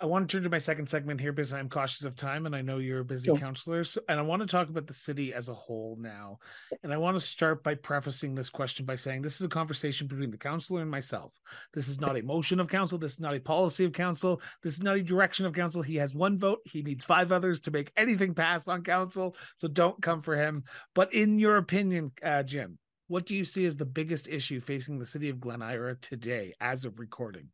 [0.00, 2.54] I want to turn to my second segment here because I'm cautious of time and
[2.54, 3.36] I know you're a busy sure.
[3.36, 3.82] councillor.
[3.82, 6.38] So, and I want to talk about the city as a whole now.
[6.84, 10.06] And I want to start by prefacing this question by saying this is a conversation
[10.06, 11.34] between the councillor and myself.
[11.74, 12.96] This is not a motion of council.
[12.96, 14.40] This is not a policy of council.
[14.62, 15.82] This is not a direction of council.
[15.82, 16.60] He has one vote.
[16.64, 19.34] He needs five others to make anything pass on council.
[19.56, 20.62] So don't come for him.
[20.94, 25.00] But in your opinion, uh, Jim, what do you see as the biggest issue facing
[25.00, 27.48] the city of Glen Eira today as of recording?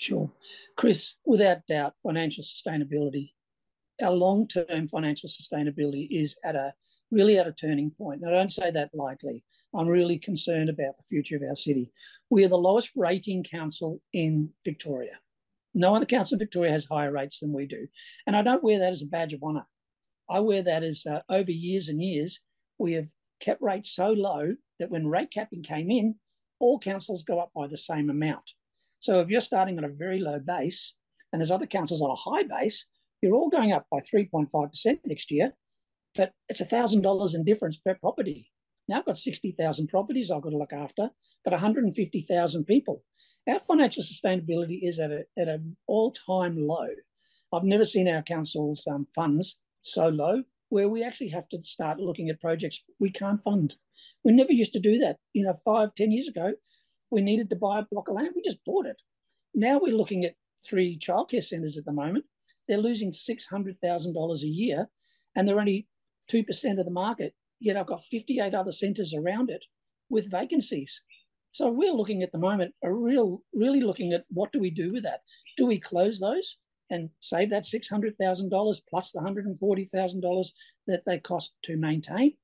[0.00, 0.32] Sure.
[0.76, 3.32] Chris, without doubt, financial sustainability,
[4.02, 6.72] our long term financial sustainability is at a
[7.10, 8.22] really at a turning point.
[8.22, 9.44] And I don't say that lightly.
[9.74, 11.92] I'm really concerned about the future of our city.
[12.30, 15.18] We are the lowest rating council in Victoria.
[15.74, 17.86] No other council in Victoria has higher rates than we do.
[18.26, 19.66] And I don't wear that as a badge of honour.
[20.30, 22.40] I wear that as uh, over years and years,
[22.78, 23.08] we have
[23.38, 26.14] kept rates so low that when rate capping came in,
[26.58, 28.50] all councils go up by the same amount.
[29.00, 30.94] So if you're starting on a very low base
[31.32, 32.86] and there's other councils on a high base,
[33.22, 35.52] you're all going up by 3.5% next year,
[36.14, 38.50] but it's $1,000 in difference per property.
[38.88, 41.10] Now I've got 60,000 properties I've got to look after,
[41.44, 43.02] got 150,000 people.
[43.48, 46.88] Our financial sustainability is at, a, at an all-time low.
[47.52, 51.98] I've never seen our council's um, funds so low where we actually have to start
[51.98, 53.74] looking at projects we can't fund.
[54.24, 55.16] We never used to do that.
[55.32, 56.52] You know, five, ten years ago,
[57.10, 59.00] we needed to buy a block of land, we just bought it.
[59.54, 60.34] Now we're looking at
[60.68, 62.24] three childcare centres at the moment.
[62.68, 64.88] They're losing $600,000 a year
[65.34, 65.88] and they're only
[66.30, 67.34] 2% of the market.
[67.58, 69.64] Yet I've got 58 other centres around it
[70.08, 71.02] with vacancies.
[71.50, 74.90] So we're looking at the moment, a real, really looking at what do we do
[74.92, 75.20] with that?
[75.56, 76.58] Do we close those
[76.90, 80.46] and save that $600,000 plus the $140,000
[80.86, 82.34] that they cost to maintain?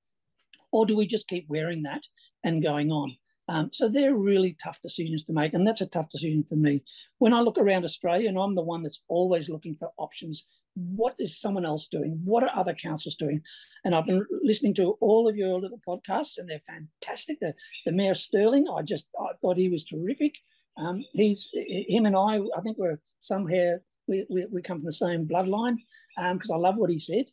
[0.72, 2.02] Or do we just keep wearing that
[2.42, 3.16] and going on?
[3.48, 6.82] Um, so they're really tough decisions to make, and that's a tough decision for me.
[7.18, 11.14] When I look around Australia, and I'm the one that's always looking for options, what
[11.18, 12.20] is someone else doing?
[12.24, 13.40] What are other councils doing?
[13.84, 17.38] And I've been listening to all of your little podcasts, and they're fantastic.
[17.40, 17.54] The,
[17.86, 20.34] the Mayor Sterling, I just I thought he was terrific.
[20.76, 22.40] Um, he's him and I.
[22.56, 25.76] I think we're somewhere we, we, we come from the same bloodline
[26.16, 27.26] because um, I love what he said.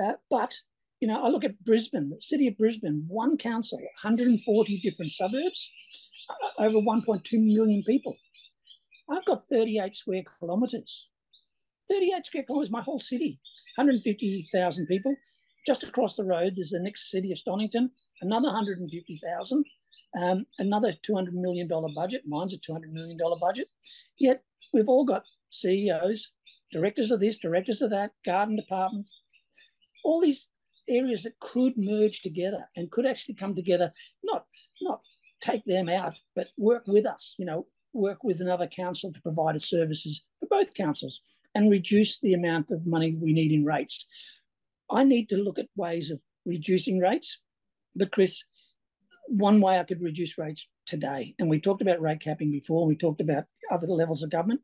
[0.00, 0.54] Uh, but
[1.04, 5.70] you know, I look at Brisbane, the city of Brisbane, one council, 140 different suburbs,
[6.30, 8.16] uh, over 1.2 million people.
[9.10, 11.10] I've got 38 square kilometres.
[11.90, 13.38] 38 square kilometres, my whole city,
[13.76, 15.14] 150,000 people.
[15.66, 17.90] Just across the road, there's the next city of Stonnington,
[18.22, 19.64] another 150,000,
[20.22, 22.22] um, another $200 million budget.
[22.26, 23.68] Mine's a $200 million budget.
[24.18, 26.30] Yet we've all got CEOs,
[26.72, 29.20] directors of this, directors of that, garden departments,
[30.02, 30.48] all these
[30.88, 33.92] areas that could merge together and could actually come together,
[34.22, 34.46] not
[34.82, 35.00] not
[35.40, 39.60] take them out, but work with us, you know, work with another council to provide
[39.60, 41.20] services for both councils.
[41.56, 44.08] and reduce the amount of money we need in rates.
[44.90, 47.38] I need to look at ways of reducing rates.
[47.94, 48.42] But, Chris,
[49.28, 52.96] one way I could reduce rates today, and we talked about rate capping before, we
[52.96, 54.60] talked about other levels of government.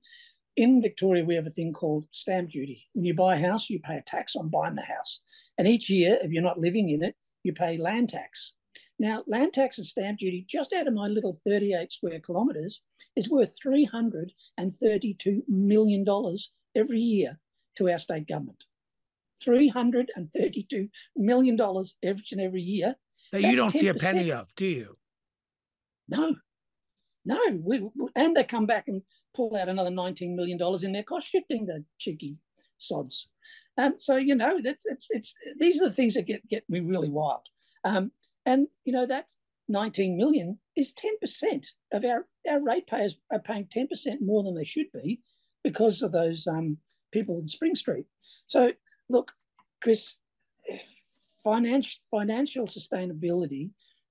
[0.61, 2.87] In Victoria, we have a thing called stamp duty.
[2.92, 5.23] When you buy a house, you pay a tax on buying the house.
[5.57, 8.53] And each year, if you're not living in it, you pay land tax.
[8.99, 12.83] Now, land tax and stamp duty, just out of my little 38 square kilometres,
[13.16, 16.05] is worth $332 million
[16.77, 17.38] every year
[17.79, 18.62] to our state government.
[19.42, 21.59] $332 million
[22.03, 22.96] every and every year.
[23.33, 23.79] That you don't 10%.
[23.79, 24.99] see a penny of, do you?
[26.07, 26.37] No,
[27.24, 27.40] no.
[27.62, 29.02] We, and they come back and
[29.35, 32.37] pull out another $19 million in their cost shifting, the cheeky
[32.78, 33.28] sods.
[33.78, 36.80] Um, so, you know, that's, it's, it's, these are the things that get, get me
[36.80, 37.42] really wild.
[37.85, 38.11] Um,
[38.46, 39.26] and, you know, that
[39.68, 43.87] 19 million is 10% of our, our ratepayers are paying 10%
[44.20, 45.20] more than they should be
[45.62, 46.78] because of those um,
[47.12, 48.06] people in Spring Street.
[48.46, 48.72] So,
[49.09, 49.33] look,
[49.83, 50.16] Chris,
[51.42, 53.70] financial financial sustainability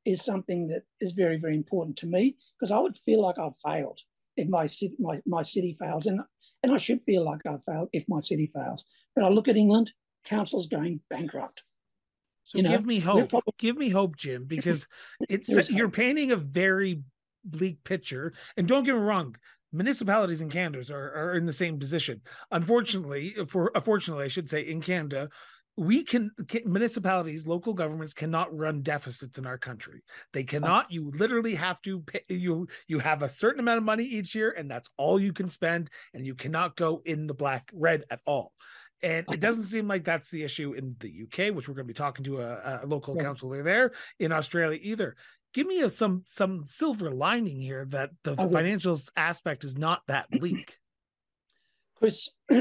[0.10, 3.58] is something that is very very important to me because I would feel like I've
[3.64, 4.00] failed
[4.38, 6.22] if my city my, my city fails and
[6.64, 8.86] and I should feel like I've failed if my city fails.
[9.16, 9.94] But I look at England,
[10.26, 11.64] councils going bankrupt.
[12.44, 13.30] So you know, give me hope.
[13.30, 14.88] Probably, give me hope, Jim, because
[15.30, 17.04] it's you're painting a very
[17.44, 18.34] bleak picture.
[18.58, 19.36] And don't get me wrong,
[19.72, 22.22] municipalities in Canada are, are in the same position.
[22.52, 25.30] Unfortunately, for uh, unfortunately, I should say, in Canada,
[25.80, 30.02] we can, can, municipalities local governments cannot run deficits in our country
[30.34, 34.04] they cannot you literally have to pay you you have a certain amount of money
[34.04, 37.70] each year and that's all you can spend and you cannot go in the black
[37.74, 38.52] red at all
[39.02, 41.94] and it doesn't seem like that's the issue in the UK, which we're going to
[41.94, 43.24] be talking to a, a local yeah.
[43.24, 45.16] councillor there in Australia either.
[45.54, 50.30] Give me a, some some silver lining here that the financial aspect is not that
[50.30, 50.78] bleak.
[51.96, 52.28] Chris,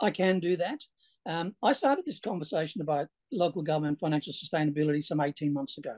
[0.00, 0.78] I can do that.
[1.26, 5.94] Um, I started this conversation about local government financial sustainability some 18 months ago.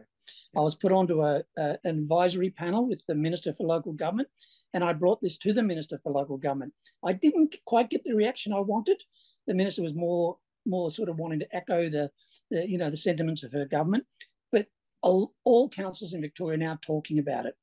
[0.57, 4.29] I was put onto a, a, an advisory panel with the Minister for Local Government,
[4.75, 6.73] and I brought this to the Minister for Local Government.
[7.05, 9.03] I didn't quite get the reaction I wanted.
[9.47, 12.11] The Minister was more more sort of wanting to echo the,
[12.51, 14.05] the you know the sentiments of her government,
[14.51, 14.67] but
[15.03, 17.55] all, all councils in Victoria are now talking about it.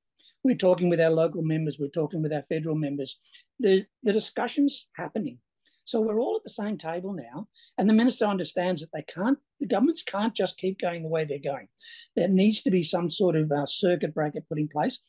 [0.43, 1.77] We're talking with our local members.
[1.79, 3.17] We're talking with our federal members.
[3.59, 5.39] The the discussions happening.
[5.85, 9.37] So we're all at the same table now, and the minister understands that they can't,
[9.59, 11.67] the governments can't just keep going the way they're going.
[12.15, 15.01] There needs to be some sort of uh, circuit breaker put in place.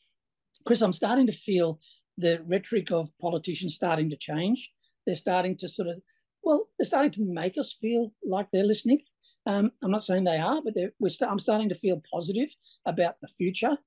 [0.65, 1.79] Chris, I'm starting to feel
[2.17, 4.71] the rhetoric of politicians starting to change.
[5.05, 6.01] They're starting to sort of,
[6.43, 9.01] well, they're starting to make us feel like they're listening.
[9.45, 12.49] Um, I'm not saying they are, but we're st- I'm starting to feel positive
[12.85, 13.77] about the future.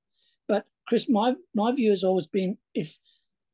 [0.47, 2.97] But Chris, my my view has always been if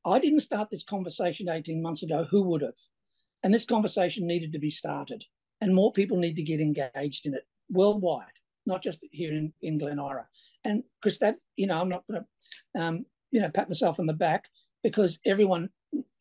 [0.04, 2.74] I didn't start this conversation 18 months ago, who would have?
[3.44, 5.22] And this conversation needed to be started,
[5.60, 8.24] and more people need to get engaged in it worldwide,
[8.66, 10.24] not just here in, in Glen Eira.
[10.64, 14.06] And because that, you know, I'm not going to, um, you know, pat myself on
[14.06, 14.46] the back
[14.82, 15.68] because everyone,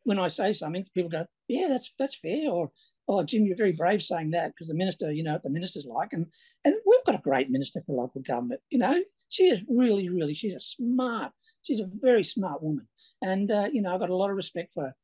[0.04, 2.72] when I say something, people go, yeah, that's that's fair, or
[3.08, 6.12] oh, Jim, you're very brave saying that because the minister, you know, the minister's like,
[6.12, 6.26] and
[6.66, 8.60] and we've got a great minister for local government.
[8.70, 11.32] You know, she is really, really, she's a smart,
[11.62, 12.88] she's a very smart woman,
[13.22, 14.96] and uh, you know, I've got a lot of respect for her.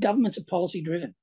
[0.00, 1.14] Governments are policy driven.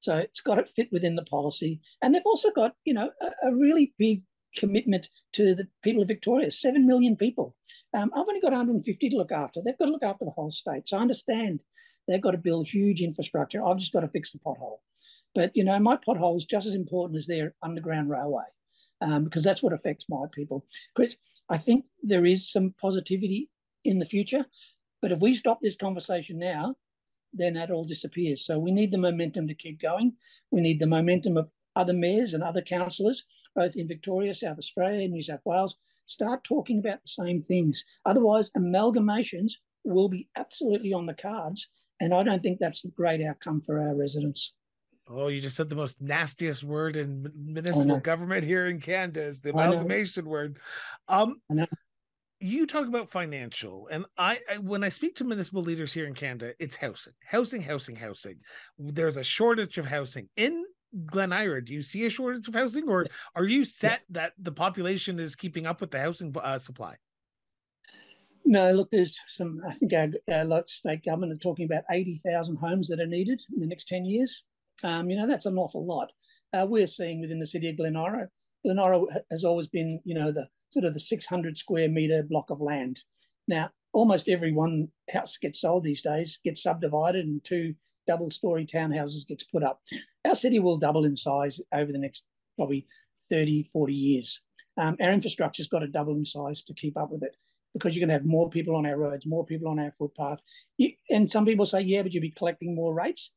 [0.00, 1.80] So it's got to fit within the policy.
[2.02, 4.22] And they've also got, you know, a, a really big
[4.56, 7.56] commitment to the people of Victoria, 7 million people.
[7.94, 9.60] Um, I've only got 150 to look after.
[9.64, 10.88] They've got to look after the whole state.
[10.88, 11.60] So I understand
[12.06, 13.64] they've got to build huge infrastructure.
[13.64, 14.78] I've just got to fix the pothole.
[15.34, 18.44] But, you know, my pothole is just as important as their underground railway
[19.00, 20.64] um, because that's what affects my people.
[20.94, 21.16] Chris,
[21.48, 23.50] I think there is some positivity
[23.84, 24.44] in the future.
[25.02, 26.76] But if we stop this conversation now,
[27.34, 28.46] then that all disappears.
[28.46, 30.12] So we need the momentum to keep going.
[30.50, 35.08] We need the momentum of other mayors and other councillors, both in Victoria, South Australia,
[35.08, 37.84] New South Wales, start talking about the same things.
[38.04, 39.52] Otherwise, amalgamations
[39.84, 41.68] will be absolutely on the cards.
[42.00, 44.54] And I don't think that's a great outcome for our residents.
[45.06, 49.40] Oh, you just said the most nastiest word in municipal government here in Canada is
[49.40, 50.58] the amalgamation word.
[51.08, 51.40] Um,
[52.44, 56.12] you talk about financial and I, I, when i speak to municipal leaders here in
[56.12, 58.36] canada it's housing housing housing housing.
[58.78, 60.28] There's a shortage of housing.
[60.36, 60.64] In
[61.06, 64.52] glen Eira, do you see a shortage of housing or are you set that the
[64.52, 66.96] population is keeping up with the housing uh, supply?
[68.44, 72.88] No look there's some i think our, our state government are talking about 80000 homes
[72.88, 74.44] that are needed in the next 10 years.
[74.82, 76.12] Um, you know that's an awful lot.
[76.52, 78.28] Uh, we're seeing within the city of glen Eira,
[78.64, 82.50] Glen Eira has always been you know the sort of the 600 square meter block
[82.50, 83.00] of land.
[83.46, 87.74] Now, almost every one house gets sold these days gets subdivided into
[88.08, 89.80] double story townhouses gets put up.
[90.26, 92.24] Our city will double in size over the next
[92.56, 92.86] probably
[93.30, 94.40] 30, 40 years.
[94.76, 97.36] Um, our infrastructure's got to double in size to keep up with it
[97.72, 100.42] because you're going to have more people on our roads, more people on our footpath.
[100.76, 103.32] You, and some people say, yeah, but you'll be collecting more rates.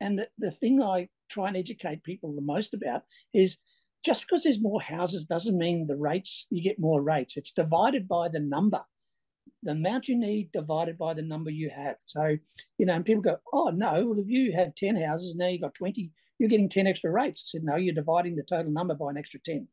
[0.00, 3.56] And the, the thing I try and educate people the most about is
[4.04, 7.36] just because there's more houses doesn't mean the rates, you get more rates.
[7.36, 8.82] It's divided by the number,
[9.62, 11.96] the amount you need divided by the number you have.
[12.00, 12.36] So,
[12.78, 15.62] you know, and people go, oh, no, well, if you have 10 houses, now you've
[15.62, 17.44] got 20, you're getting 10 extra rates.
[17.48, 19.66] I said, no, you're dividing the total number by an extra 10.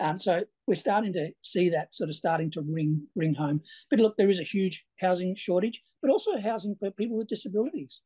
[0.00, 3.62] Um, so we're starting to see that sort of starting to ring ring home.
[3.90, 8.02] But look, there is a huge housing shortage, but also housing for people with disabilities.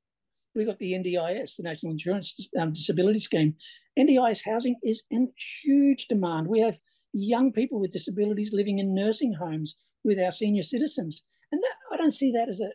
[0.54, 3.54] We've got the NDIS, the National Insurance um, Disability Scheme.
[3.98, 5.30] NDIS housing is in
[5.62, 6.48] huge demand.
[6.48, 6.78] We have
[7.12, 11.22] young people with disabilities living in nursing homes with our senior citizens,
[11.52, 12.70] and that, I don't see that as a.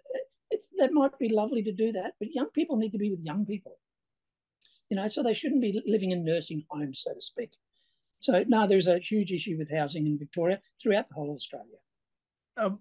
[0.78, 3.46] that might be lovely to do that, but young people need to be with young
[3.46, 3.78] people.
[4.90, 7.52] You know, so they shouldn't be living in nursing homes, so to speak.
[8.20, 11.78] So no, there's a huge issue with housing in Victoria throughout the whole of Australia.
[12.58, 12.80] Um,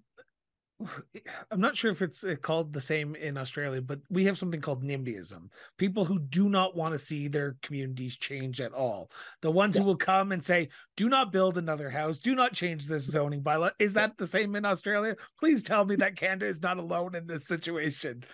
[1.50, 4.60] I'm not sure if it's uh, called the same in Australia, but we have something
[4.60, 5.48] called NIMBYism.
[5.78, 9.10] People who do not want to see their communities change at all.
[9.40, 9.82] The ones yeah.
[9.82, 12.18] who will come and say, "Do not build another house.
[12.18, 15.16] Do not change this zoning bylaw." Is that the same in Australia?
[15.38, 18.24] Please tell me that Canada is not alone in this situation.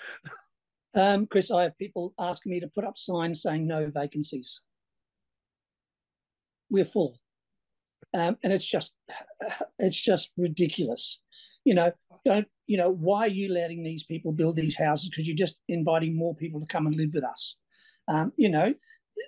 [0.95, 4.61] Um, Chris, I have people asking me to put up signs saying no vacancies
[6.71, 7.19] we're full.
[8.15, 8.93] Um, and it's just
[9.79, 11.21] it's just ridiculous.
[11.65, 11.93] You know,
[12.25, 15.11] don't you know why are you letting these people build these houses?
[15.11, 17.57] Because you're just inviting more people to come and live with us.
[18.09, 18.75] Um, you know,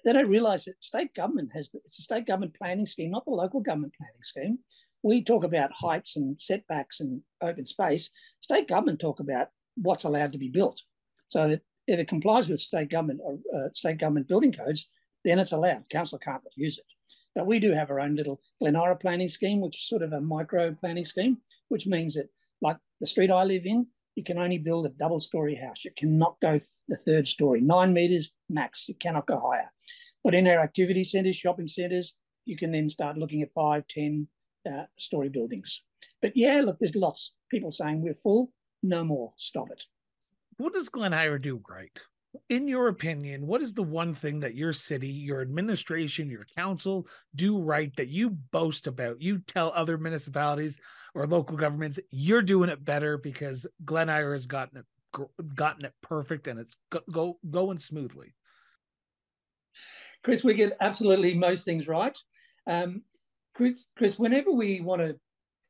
[0.05, 3.25] they don't realise that state government has the, it's a state government planning scheme, not
[3.25, 4.59] the local government planning scheme.
[5.03, 8.11] We talk about heights and setbacks and open space.
[8.41, 10.81] State government talk about what's allowed to be built.
[11.29, 14.89] So that if it complies with state government or uh, state government building codes,
[15.25, 15.89] then it's allowed.
[15.91, 16.85] Council can't refuse it.
[17.35, 20.13] But we do have our own little Glen Eira planning scheme, which is sort of
[20.13, 22.29] a micro planning scheme, which means that,
[22.61, 25.85] like the street I live in, you can only build a double story house.
[25.85, 26.59] You cannot go
[26.89, 28.89] the third story, nine meters max.
[28.89, 29.71] You cannot go higher.
[30.23, 34.29] But in our activity centres, shopping centres, you can then start looking at five, 10
[34.71, 35.83] uh, story buildings.
[36.21, 38.53] But yeah, look, there's lots of people saying we're full,
[38.83, 39.85] no more, stop it.
[40.59, 42.01] What does Glen Eira do great?
[42.49, 47.07] In your opinion, what is the one thing that your city, your administration, your council
[47.35, 49.21] do right that you boast about?
[49.21, 50.79] You tell other municipalities
[51.15, 54.87] or local governments you're doing it better because Glen Eira has gotten it
[55.55, 58.35] gotten it perfect and it's go, go going smoothly.
[60.25, 62.17] Chris, we get absolutely most things right.
[62.67, 63.03] Um,
[63.55, 65.19] Chris, Chris, whenever we want to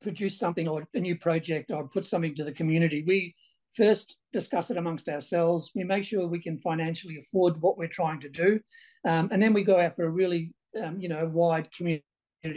[0.03, 3.35] produce something or a new project or put something to the community, we
[3.77, 5.71] first discuss it amongst ourselves.
[5.75, 8.61] We make sure we can financially afford what we're trying to do,
[9.07, 10.53] um, and then we go out for a really,
[10.83, 12.03] um, you know, wide community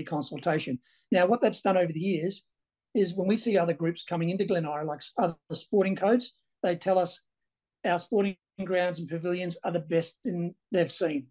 [0.06, 0.80] consultation.
[1.12, 2.44] Now, what that's done over the years
[2.94, 6.76] is when we see other groups coming into Glen Eira, like other sporting codes, they
[6.76, 7.22] tell us
[7.86, 11.28] our sporting grounds and pavilions are the best in they've seen.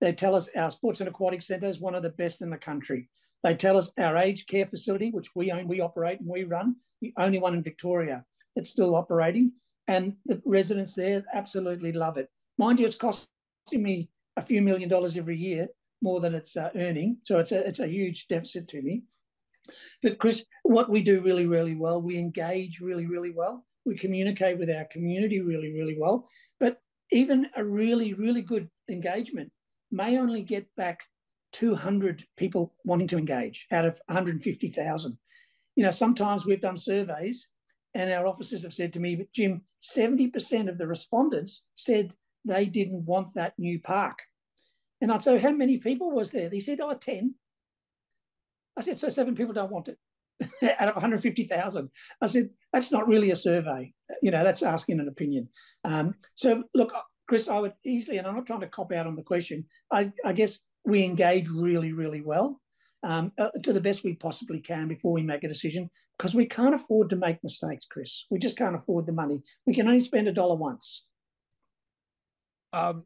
[0.00, 2.58] They tell us our sports and aquatic centre is one of the best in the
[2.58, 3.08] country.
[3.42, 6.76] They tell us our aged care facility, which we own, we operate, and we run,
[7.00, 8.24] the only one in Victoria.
[8.58, 9.52] It's still operating,
[9.86, 12.28] and the residents there absolutely love it.
[12.58, 13.28] Mind you, it's costing
[13.72, 15.68] me a few million dollars every year
[16.02, 19.04] more than it's uh, earning, so it's a it's a huge deficit to me.
[20.02, 23.64] But Chris, what we do really really well, we engage really really well.
[23.86, 26.26] We communicate with our community really really well.
[26.58, 26.78] But
[27.12, 29.52] even a really really good engagement
[29.92, 30.98] may only get back
[31.52, 35.18] 200 people wanting to engage out of 150,000.
[35.76, 37.48] You know, sometimes we've done surveys
[37.98, 42.64] and our officers have said to me, but Jim, 70% of the respondents said they
[42.64, 44.20] didn't want that new park.
[45.00, 46.48] And I'd say, how many people was there?
[46.48, 47.34] They said, oh, 10.
[48.76, 49.98] I said, so seven people don't want it
[50.78, 51.90] out of 150,000.
[52.22, 53.92] I said, that's not really a survey.
[54.22, 55.48] You know, that's asking an opinion.
[55.82, 56.94] Um, so look,
[57.26, 60.12] Chris, I would easily, and I'm not trying to cop out on the question, I,
[60.24, 62.60] I guess we engage really, really well
[63.02, 66.46] um, uh, to the best we possibly can before we make a decision because we
[66.46, 68.24] can't afford to make mistakes, Chris.
[68.30, 69.42] We just can't afford the money.
[69.66, 71.04] We can only spend a dollar once.
[72.72, 73.04] Um,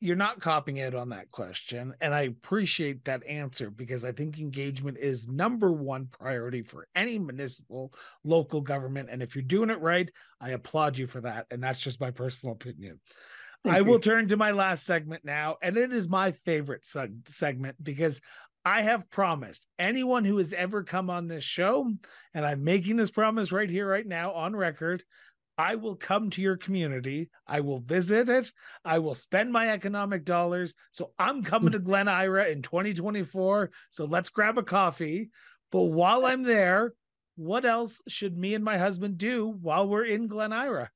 [0.00, 4.38] you're not copying out on that question, and I appreciate that answer because I think
[4.38, 9.08] engagement is number one priority for any municipal local government.
[9.10, 10.08] And if you're doing it right,
[10.40, 11.46] I applaud you for that.
[11.50, 13.00] And that's just my personal opinion.
[13.64, 13.84] Thank I you.
[13.86, 18.20] will turn to my last segment now, and it is my favorite seg- segment because
[18.68, 21.90] I have promised anyone who has ever come on this show,
[22.34, 25.04] and I'm making this promise right here, right now on record.
[25.56, 27.30] I will come to your community.
[27.46, 28.52] I will visit it.
[28.84, 30.74] I will spend my economic dollars.
[30.92, 33.70] So I'm coming to Glen Eira in 2024.
[33.88, 35.30] So let's grab a coffee.
[35.72, 36.92] But while I'm there,
[37.36, 40.90] what else should me and my husband do while we're in Glen Eira?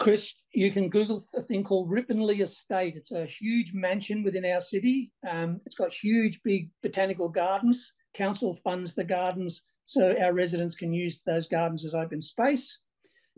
[0.00, 2.96] Chris, you can Google a thing called Ripponlea Estate.
[2.96, 5.12] It's a huge mansion within our city.
[5.30, 7.92] Um, it's got huge, big botanical gardens.
[8.14, 12.80] Council funds the gardens so our residents can use those gardens as open space.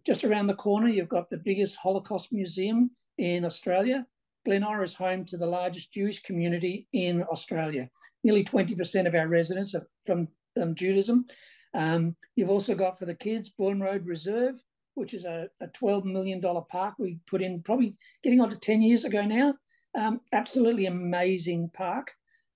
[0.07, 4.07] Just around the corner, you've got the biggest Holocaust museum in Australia.
[4.45, 7.91] Glen Eira is home to the largest Jewish community in Australia.
[8.23, 10.29] Nearly 20% of our residents are from
[10.61, 11.27] um, Judaism.
[11.75, 14.55] Um, you've also got for the kids Booran Road Reserve,
[14.95, 18.82] which is a, a $12 million park we put in probably getting on to 10
[18.82, 19.55] years ago now.
[19.99, 22.12] Um, absolutely amazing park.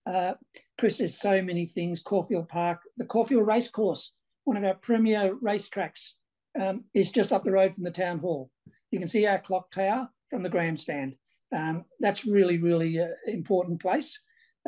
[0.07, 0.35] Uh,
[0.79, 2.01] Chris, there's so many things.
[2.01, 4.13] Caulfield Park, the Caulfield Racecourse,
[4.45, 6.13] one of our premier racetracks
[6.61, 8.51] um, is just up the road from the town hall.
[8.91, 11.17] You can see our clock tower from the grandstand.
[11.55, 14.21] Um, that's really, really uh, important place.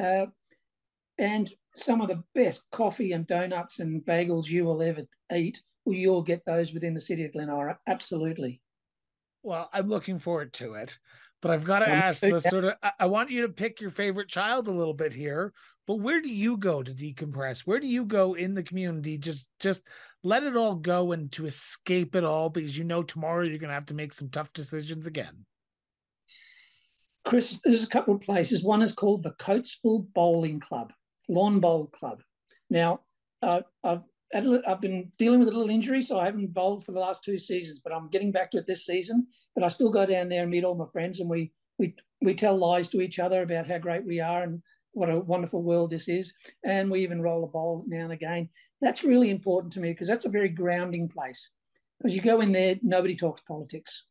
[0.03, 0.27] Uh,
[1.19, 5.03] and some of the best coffee and donuts and bagels you will ever
[5.35, 5.61] eat,
[5.93, 7.79] you'll get those within the city of Glen Eira.
[7.87, 8.61] Absolutely.
[9.43, 10.99] Well, I'm looking forward to it.
[11.41, 14.29] But I've got to ask the sort of I want you to pick your favorite
[14.29, 15.53] child a little bit here.
[15.87, 17.61] But where do you go to decompress?
[17.61, 19.19] Where do you go in the community?
[19.19, 19.83] Just just
[20.25, 23.69] let it all go and to escape it all because you know tomorrow you're going
[23.69, 25.47] to have to make some tough decisions again.
[27.25, 28.65] Chris, there's a couple of places.
[28.65, 30.93] One is called the Coatesville Bowling Club,
[31.29, 32.23] Lawn Bowl Club.
[32.71, 33.01] Now,
[33.43, 34.01] uh, I've,
[34.35, 37.39] I've been dealing with a little injury, so I haven't bowled for the last two
[37.39, 39.27] seasons, but I'm getting back to it this season.
[39.55, 42.35] But I still go down there and meet all my friends, and we we we
[42.35, 44.63] tell lies to each other about how great we are and
[44.93, 46.35] what a wonderful world this is.
[46.65, 48.49] And we even roll a bowl now and again.
[48.81, 51.51] That's really important to me because that's a very grounding place.
[51.99, 54.05] Because you go in there, nobody talks politics.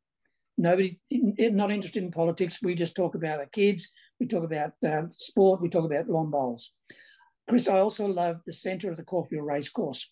[0.57, 2.59] Nobody, not interested in politics.
[2.61, 3.91] We just talk about our kids.
[4.19, 5.61] We talk about uh, sport.
[5.61, 6.71] We talk about lawn bowls.
[7.47, 10.11] Chris, I also love the centre of the Caulfield Racecourse.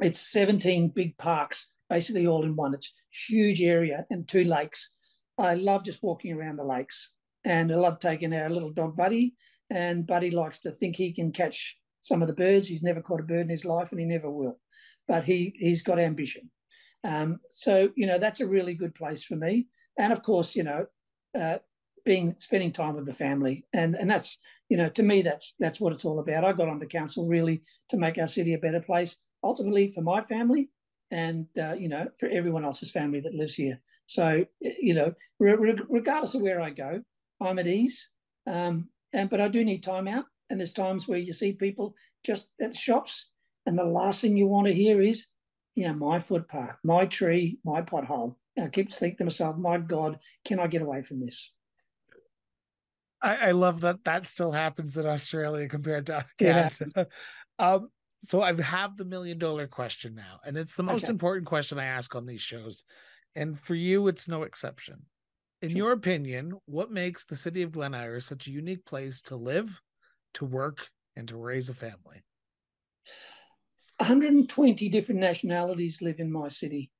[0.00, 2.74] It's 17 big parks, basically all in one.
[2.74, 2.92] It's
[3.28, 4.90] huge area and two lakes.
[5.38, 7.10] I love just walking around the lakes,
[7.44, 9.34] and I love taking our little dog Buddy
[9.70, 12.66] and Buddy likes to think he can catch some of the birds.
[12.66, 14.58] He's never caught a bird in his life, and he never will.
[15.06, 16.50] But he he's got ambition.
[17.04, 19.68] Um, so you know that's a really good place for me.
[19.98, 20.86] And of course, you know,
[21.38, 21.58] uh,
[22.04, 24.38] being spending time with the family, and and that's
[24.70, 26.44] you know to me that's that's what it's all about.
[26.44, 30.22] I got onto council really to make our city a better place, ultimately for my
[30.22, 30.70] family,
[31.10, 33.80] and uh, you know for everyone else's family that lives here.
[34.06, 37.02] So you know, re- regardless of where I go,
[37.40, 38.08] I'm at ease.
[38.46, 40.24] Um, and but I do need time out.
[40.48, 41.94] And there's times where you see people
[42.24, 43.30] just at shops,
[43.66, 45.26] and the last thing you want to hear is,
[45.76, 48.34] yeah, my footpath, my tree, my pothole.
[48.56, 51.52] And I keep thinking to myself, my God, can I get away from this?
[53.22, 57.06] I, I love that that still happens in Australia compared to Canada.
[57.58, 57.88] um,
[58.22, 61.10] so I have the million dollar question now, and it's the most okay.
[61.10, 62.84] important question I ask on these shows.
[63.34, 65.06] And for you, it's no exception
[65.62, 69.36] in your opinion, what makes the city of Glen Iris such a unique place to
[69.36, 69.80] live,
[70.34, 72.22] to work, and to raise a family?
[73.98, 76.90] 120 different nationalities live in my city.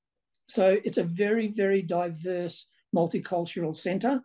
[0.49, 4.21] So it's a very, very diverse multicultural centre.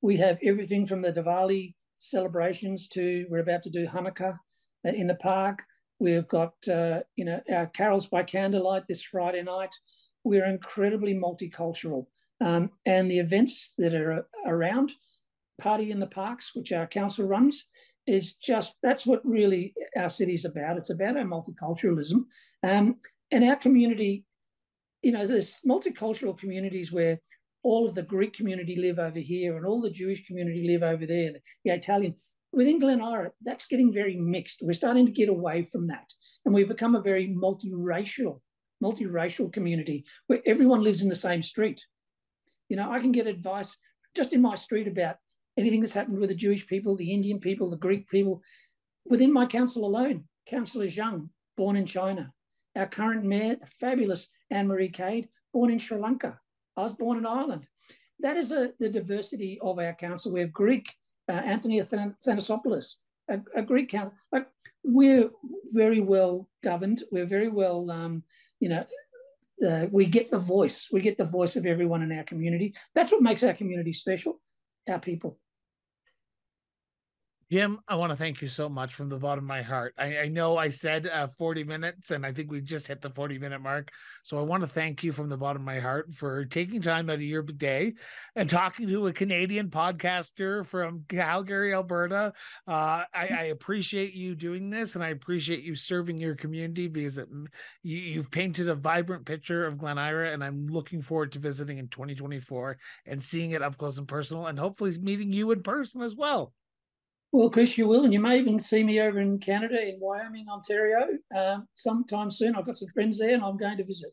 [0.00, 4.38] We have everything from the Diwali celebrations to we're about to do Hanukkah
[4.86, 5.62] uh, in the park.
[5.98, 9.74] We've got uh, you know our carols by candlelight this Friday night.
[10.24, 12.06] We're incredibly multicultural.
[12.40, 14.92] Um, and the events that are around,
[15.60, 17.66] Party in the Parks, which our council runs,
[18.06, 20.76] is just that's what really our city is about.
[20.76, 22.24] It's about our multiculturalism.
[22.62, 22.96] Um,
[23.30, 24.24] and our community,
[25.02, 27.20] you know, there's multicultural communities where
[27.68, 31.04] all of the Greek community live over here and all the Jewish community live over
[31.04, 31.32] there,
[31.64, 32.14] the Italian.
[32.50, 34.60] Within Glen Eira, that's getting very mixed.
[34.62, 36.10] We're starting to get away from that.
[36.46, 38.40] And we've become a very multiracial,
[38.82, 41.84] multiracial community where everyone lives in the same street.
[42.70, 43.76] You know, I can get advice
[44.16, 45.16] just in my street about
[45.58, 48.42] anything that's happened with the Jewish people, the Indian people, the Greek people.
[49.04, 52.32] Within my council alone, Councillor Zhang, born in China.
[52.76, 56.38] Our current mayor, the fabulous Anne Marie Cade, born in Sri Lanka.
[56.78, 57.66] I was born in Ireland.
[58.20, 60.32] That is a, the diversity of our council.
[60.32, 60.94] We have Greek,
[61.28, 62.96] uh, Anthony Athanasopoulos,
[63.28, 64.14] a, a, Greek council.
[64.30, 64.46] Like,
[64.84, 65.30] we're
[65.72, 67.02] very well governed.
[67.10, 68.22] We're very well, um,
[68.60, 68.86] you know,
[69.68, 70.88] uh, we get the voice.
[70.92, 72.74] We get the voice of everyone in our community.
[72.94, 74.40] That's what makes our community special.
[74.88, 75.36] Our people.
[77.50, 79.94] Jim, I want to thank you so much from the bottom of my heart.
[79.96, 83.08] I, I know I said uh, 40 minutes and I think we just hit the
[83.08, 83.90] 40 minute mark.
[84.22, 87.08] So I want to thank you from the bottom of my heart for taking time
[87.08, 87.94] out of your day
[88.36, 92.34] and talking to a Canadian podcaster from Calgary, Alberta.
[92.66, 97.16] Uh, I, I, appreciate you doing this and I appreciate you serving your community because
[97.16, 97.28] it,
[97.82, 101.78] you, you've painted a vibrant picture of Glen Eira and I'm looking forward to visiting
[101.78, 102.76] in 2024
[103.06, 106.52] and seeing it up close and personal and hopefully meeting you in person as well.
[107.30, 110.46] Well, Chris, you will, and you may even see me over in Canada, in Wyoming,
[110.48, 111.06] Ontario,
[111.36, 112.56] um, sometime soon.
[112.56, 114.12] I've got some friends there, and I'm going to visit.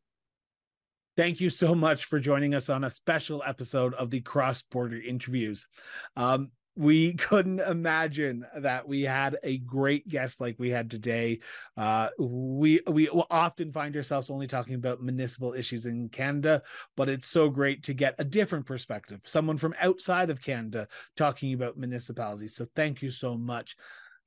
[1.15, 4.99] Thank you so much for joining us on a special episode of the Cross Border
[4.99, 5.69] Interviews.
[6.17, 11.39] Um, we couldn't imagine that we had a great guest like we had today.
[11.77, 16.61] Uh, we we often find ourselves only talking about municipal issues in Canada,
[16.95, 21.53] but it's so great to get a different perspective, someone from outside of Canada talking
[21.53, 22.55] about municipalities.
[22.55, 23.75] So thank you so much.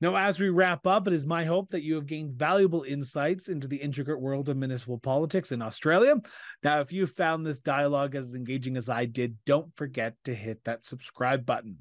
[0.01, 3.49] Now, as we wrap up, it is my hope that you have gained valuable insights
[3.49, 6.15] into the intricate world of municipal politics in Australia.
[6.63, 10.63] Now, if you found this dialogue as engaging as I did, don't forget to hit
[10.63, 11.79] that subscribe button.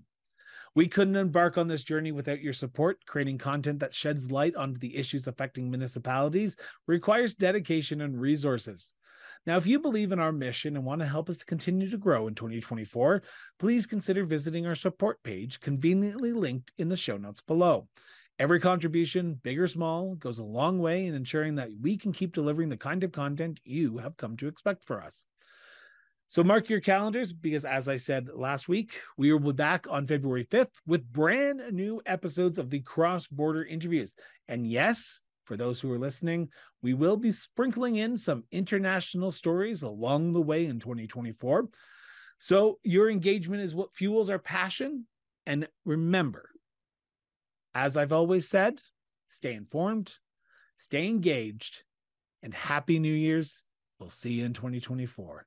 [0.75, 3.05] We couldn't embark on this journey without your support.
[3.07, 6.57] Creating content that sheds light onto the issues affecting municipalities
[6.87, 8.95] requires dedication and resources.
[9.47, 11.97] Now, if you believe in our mission and want to help us to continue to
[11.97, 13.23] grow in 2024,
[13.59, 17.89] please consider visiting our support page, conveniently linked in the show notes below.
[18.39, 22.33] Every contribution, big or small, goes a long way in ensuring that we can keep
[22.33, 25.27] delivering the kind of content you have come to expect for us.
[26.31, 30.07] So mark your calendars because, as I said last week, we will be back on
[30.07, 34.15] February 5th with brand new episodes of the cross border interviews.
[34.47, 36.51] And yes, for those who are listening,
[36.83, 41.69] we will be sprinkling in some international stories along the way in 2024.
[42.39, 45.07] So your engagement is what fuels our passion.
[45.47, 46.51] And remember,
[47.75, 48.83] as I've always said,
[49.29, 50.17] stay informed,
[50.77, 51.85] stay engaged,
[52.43, 53.65] and happy New Year's.
[53.99, 55.47] We'll see you in 2024.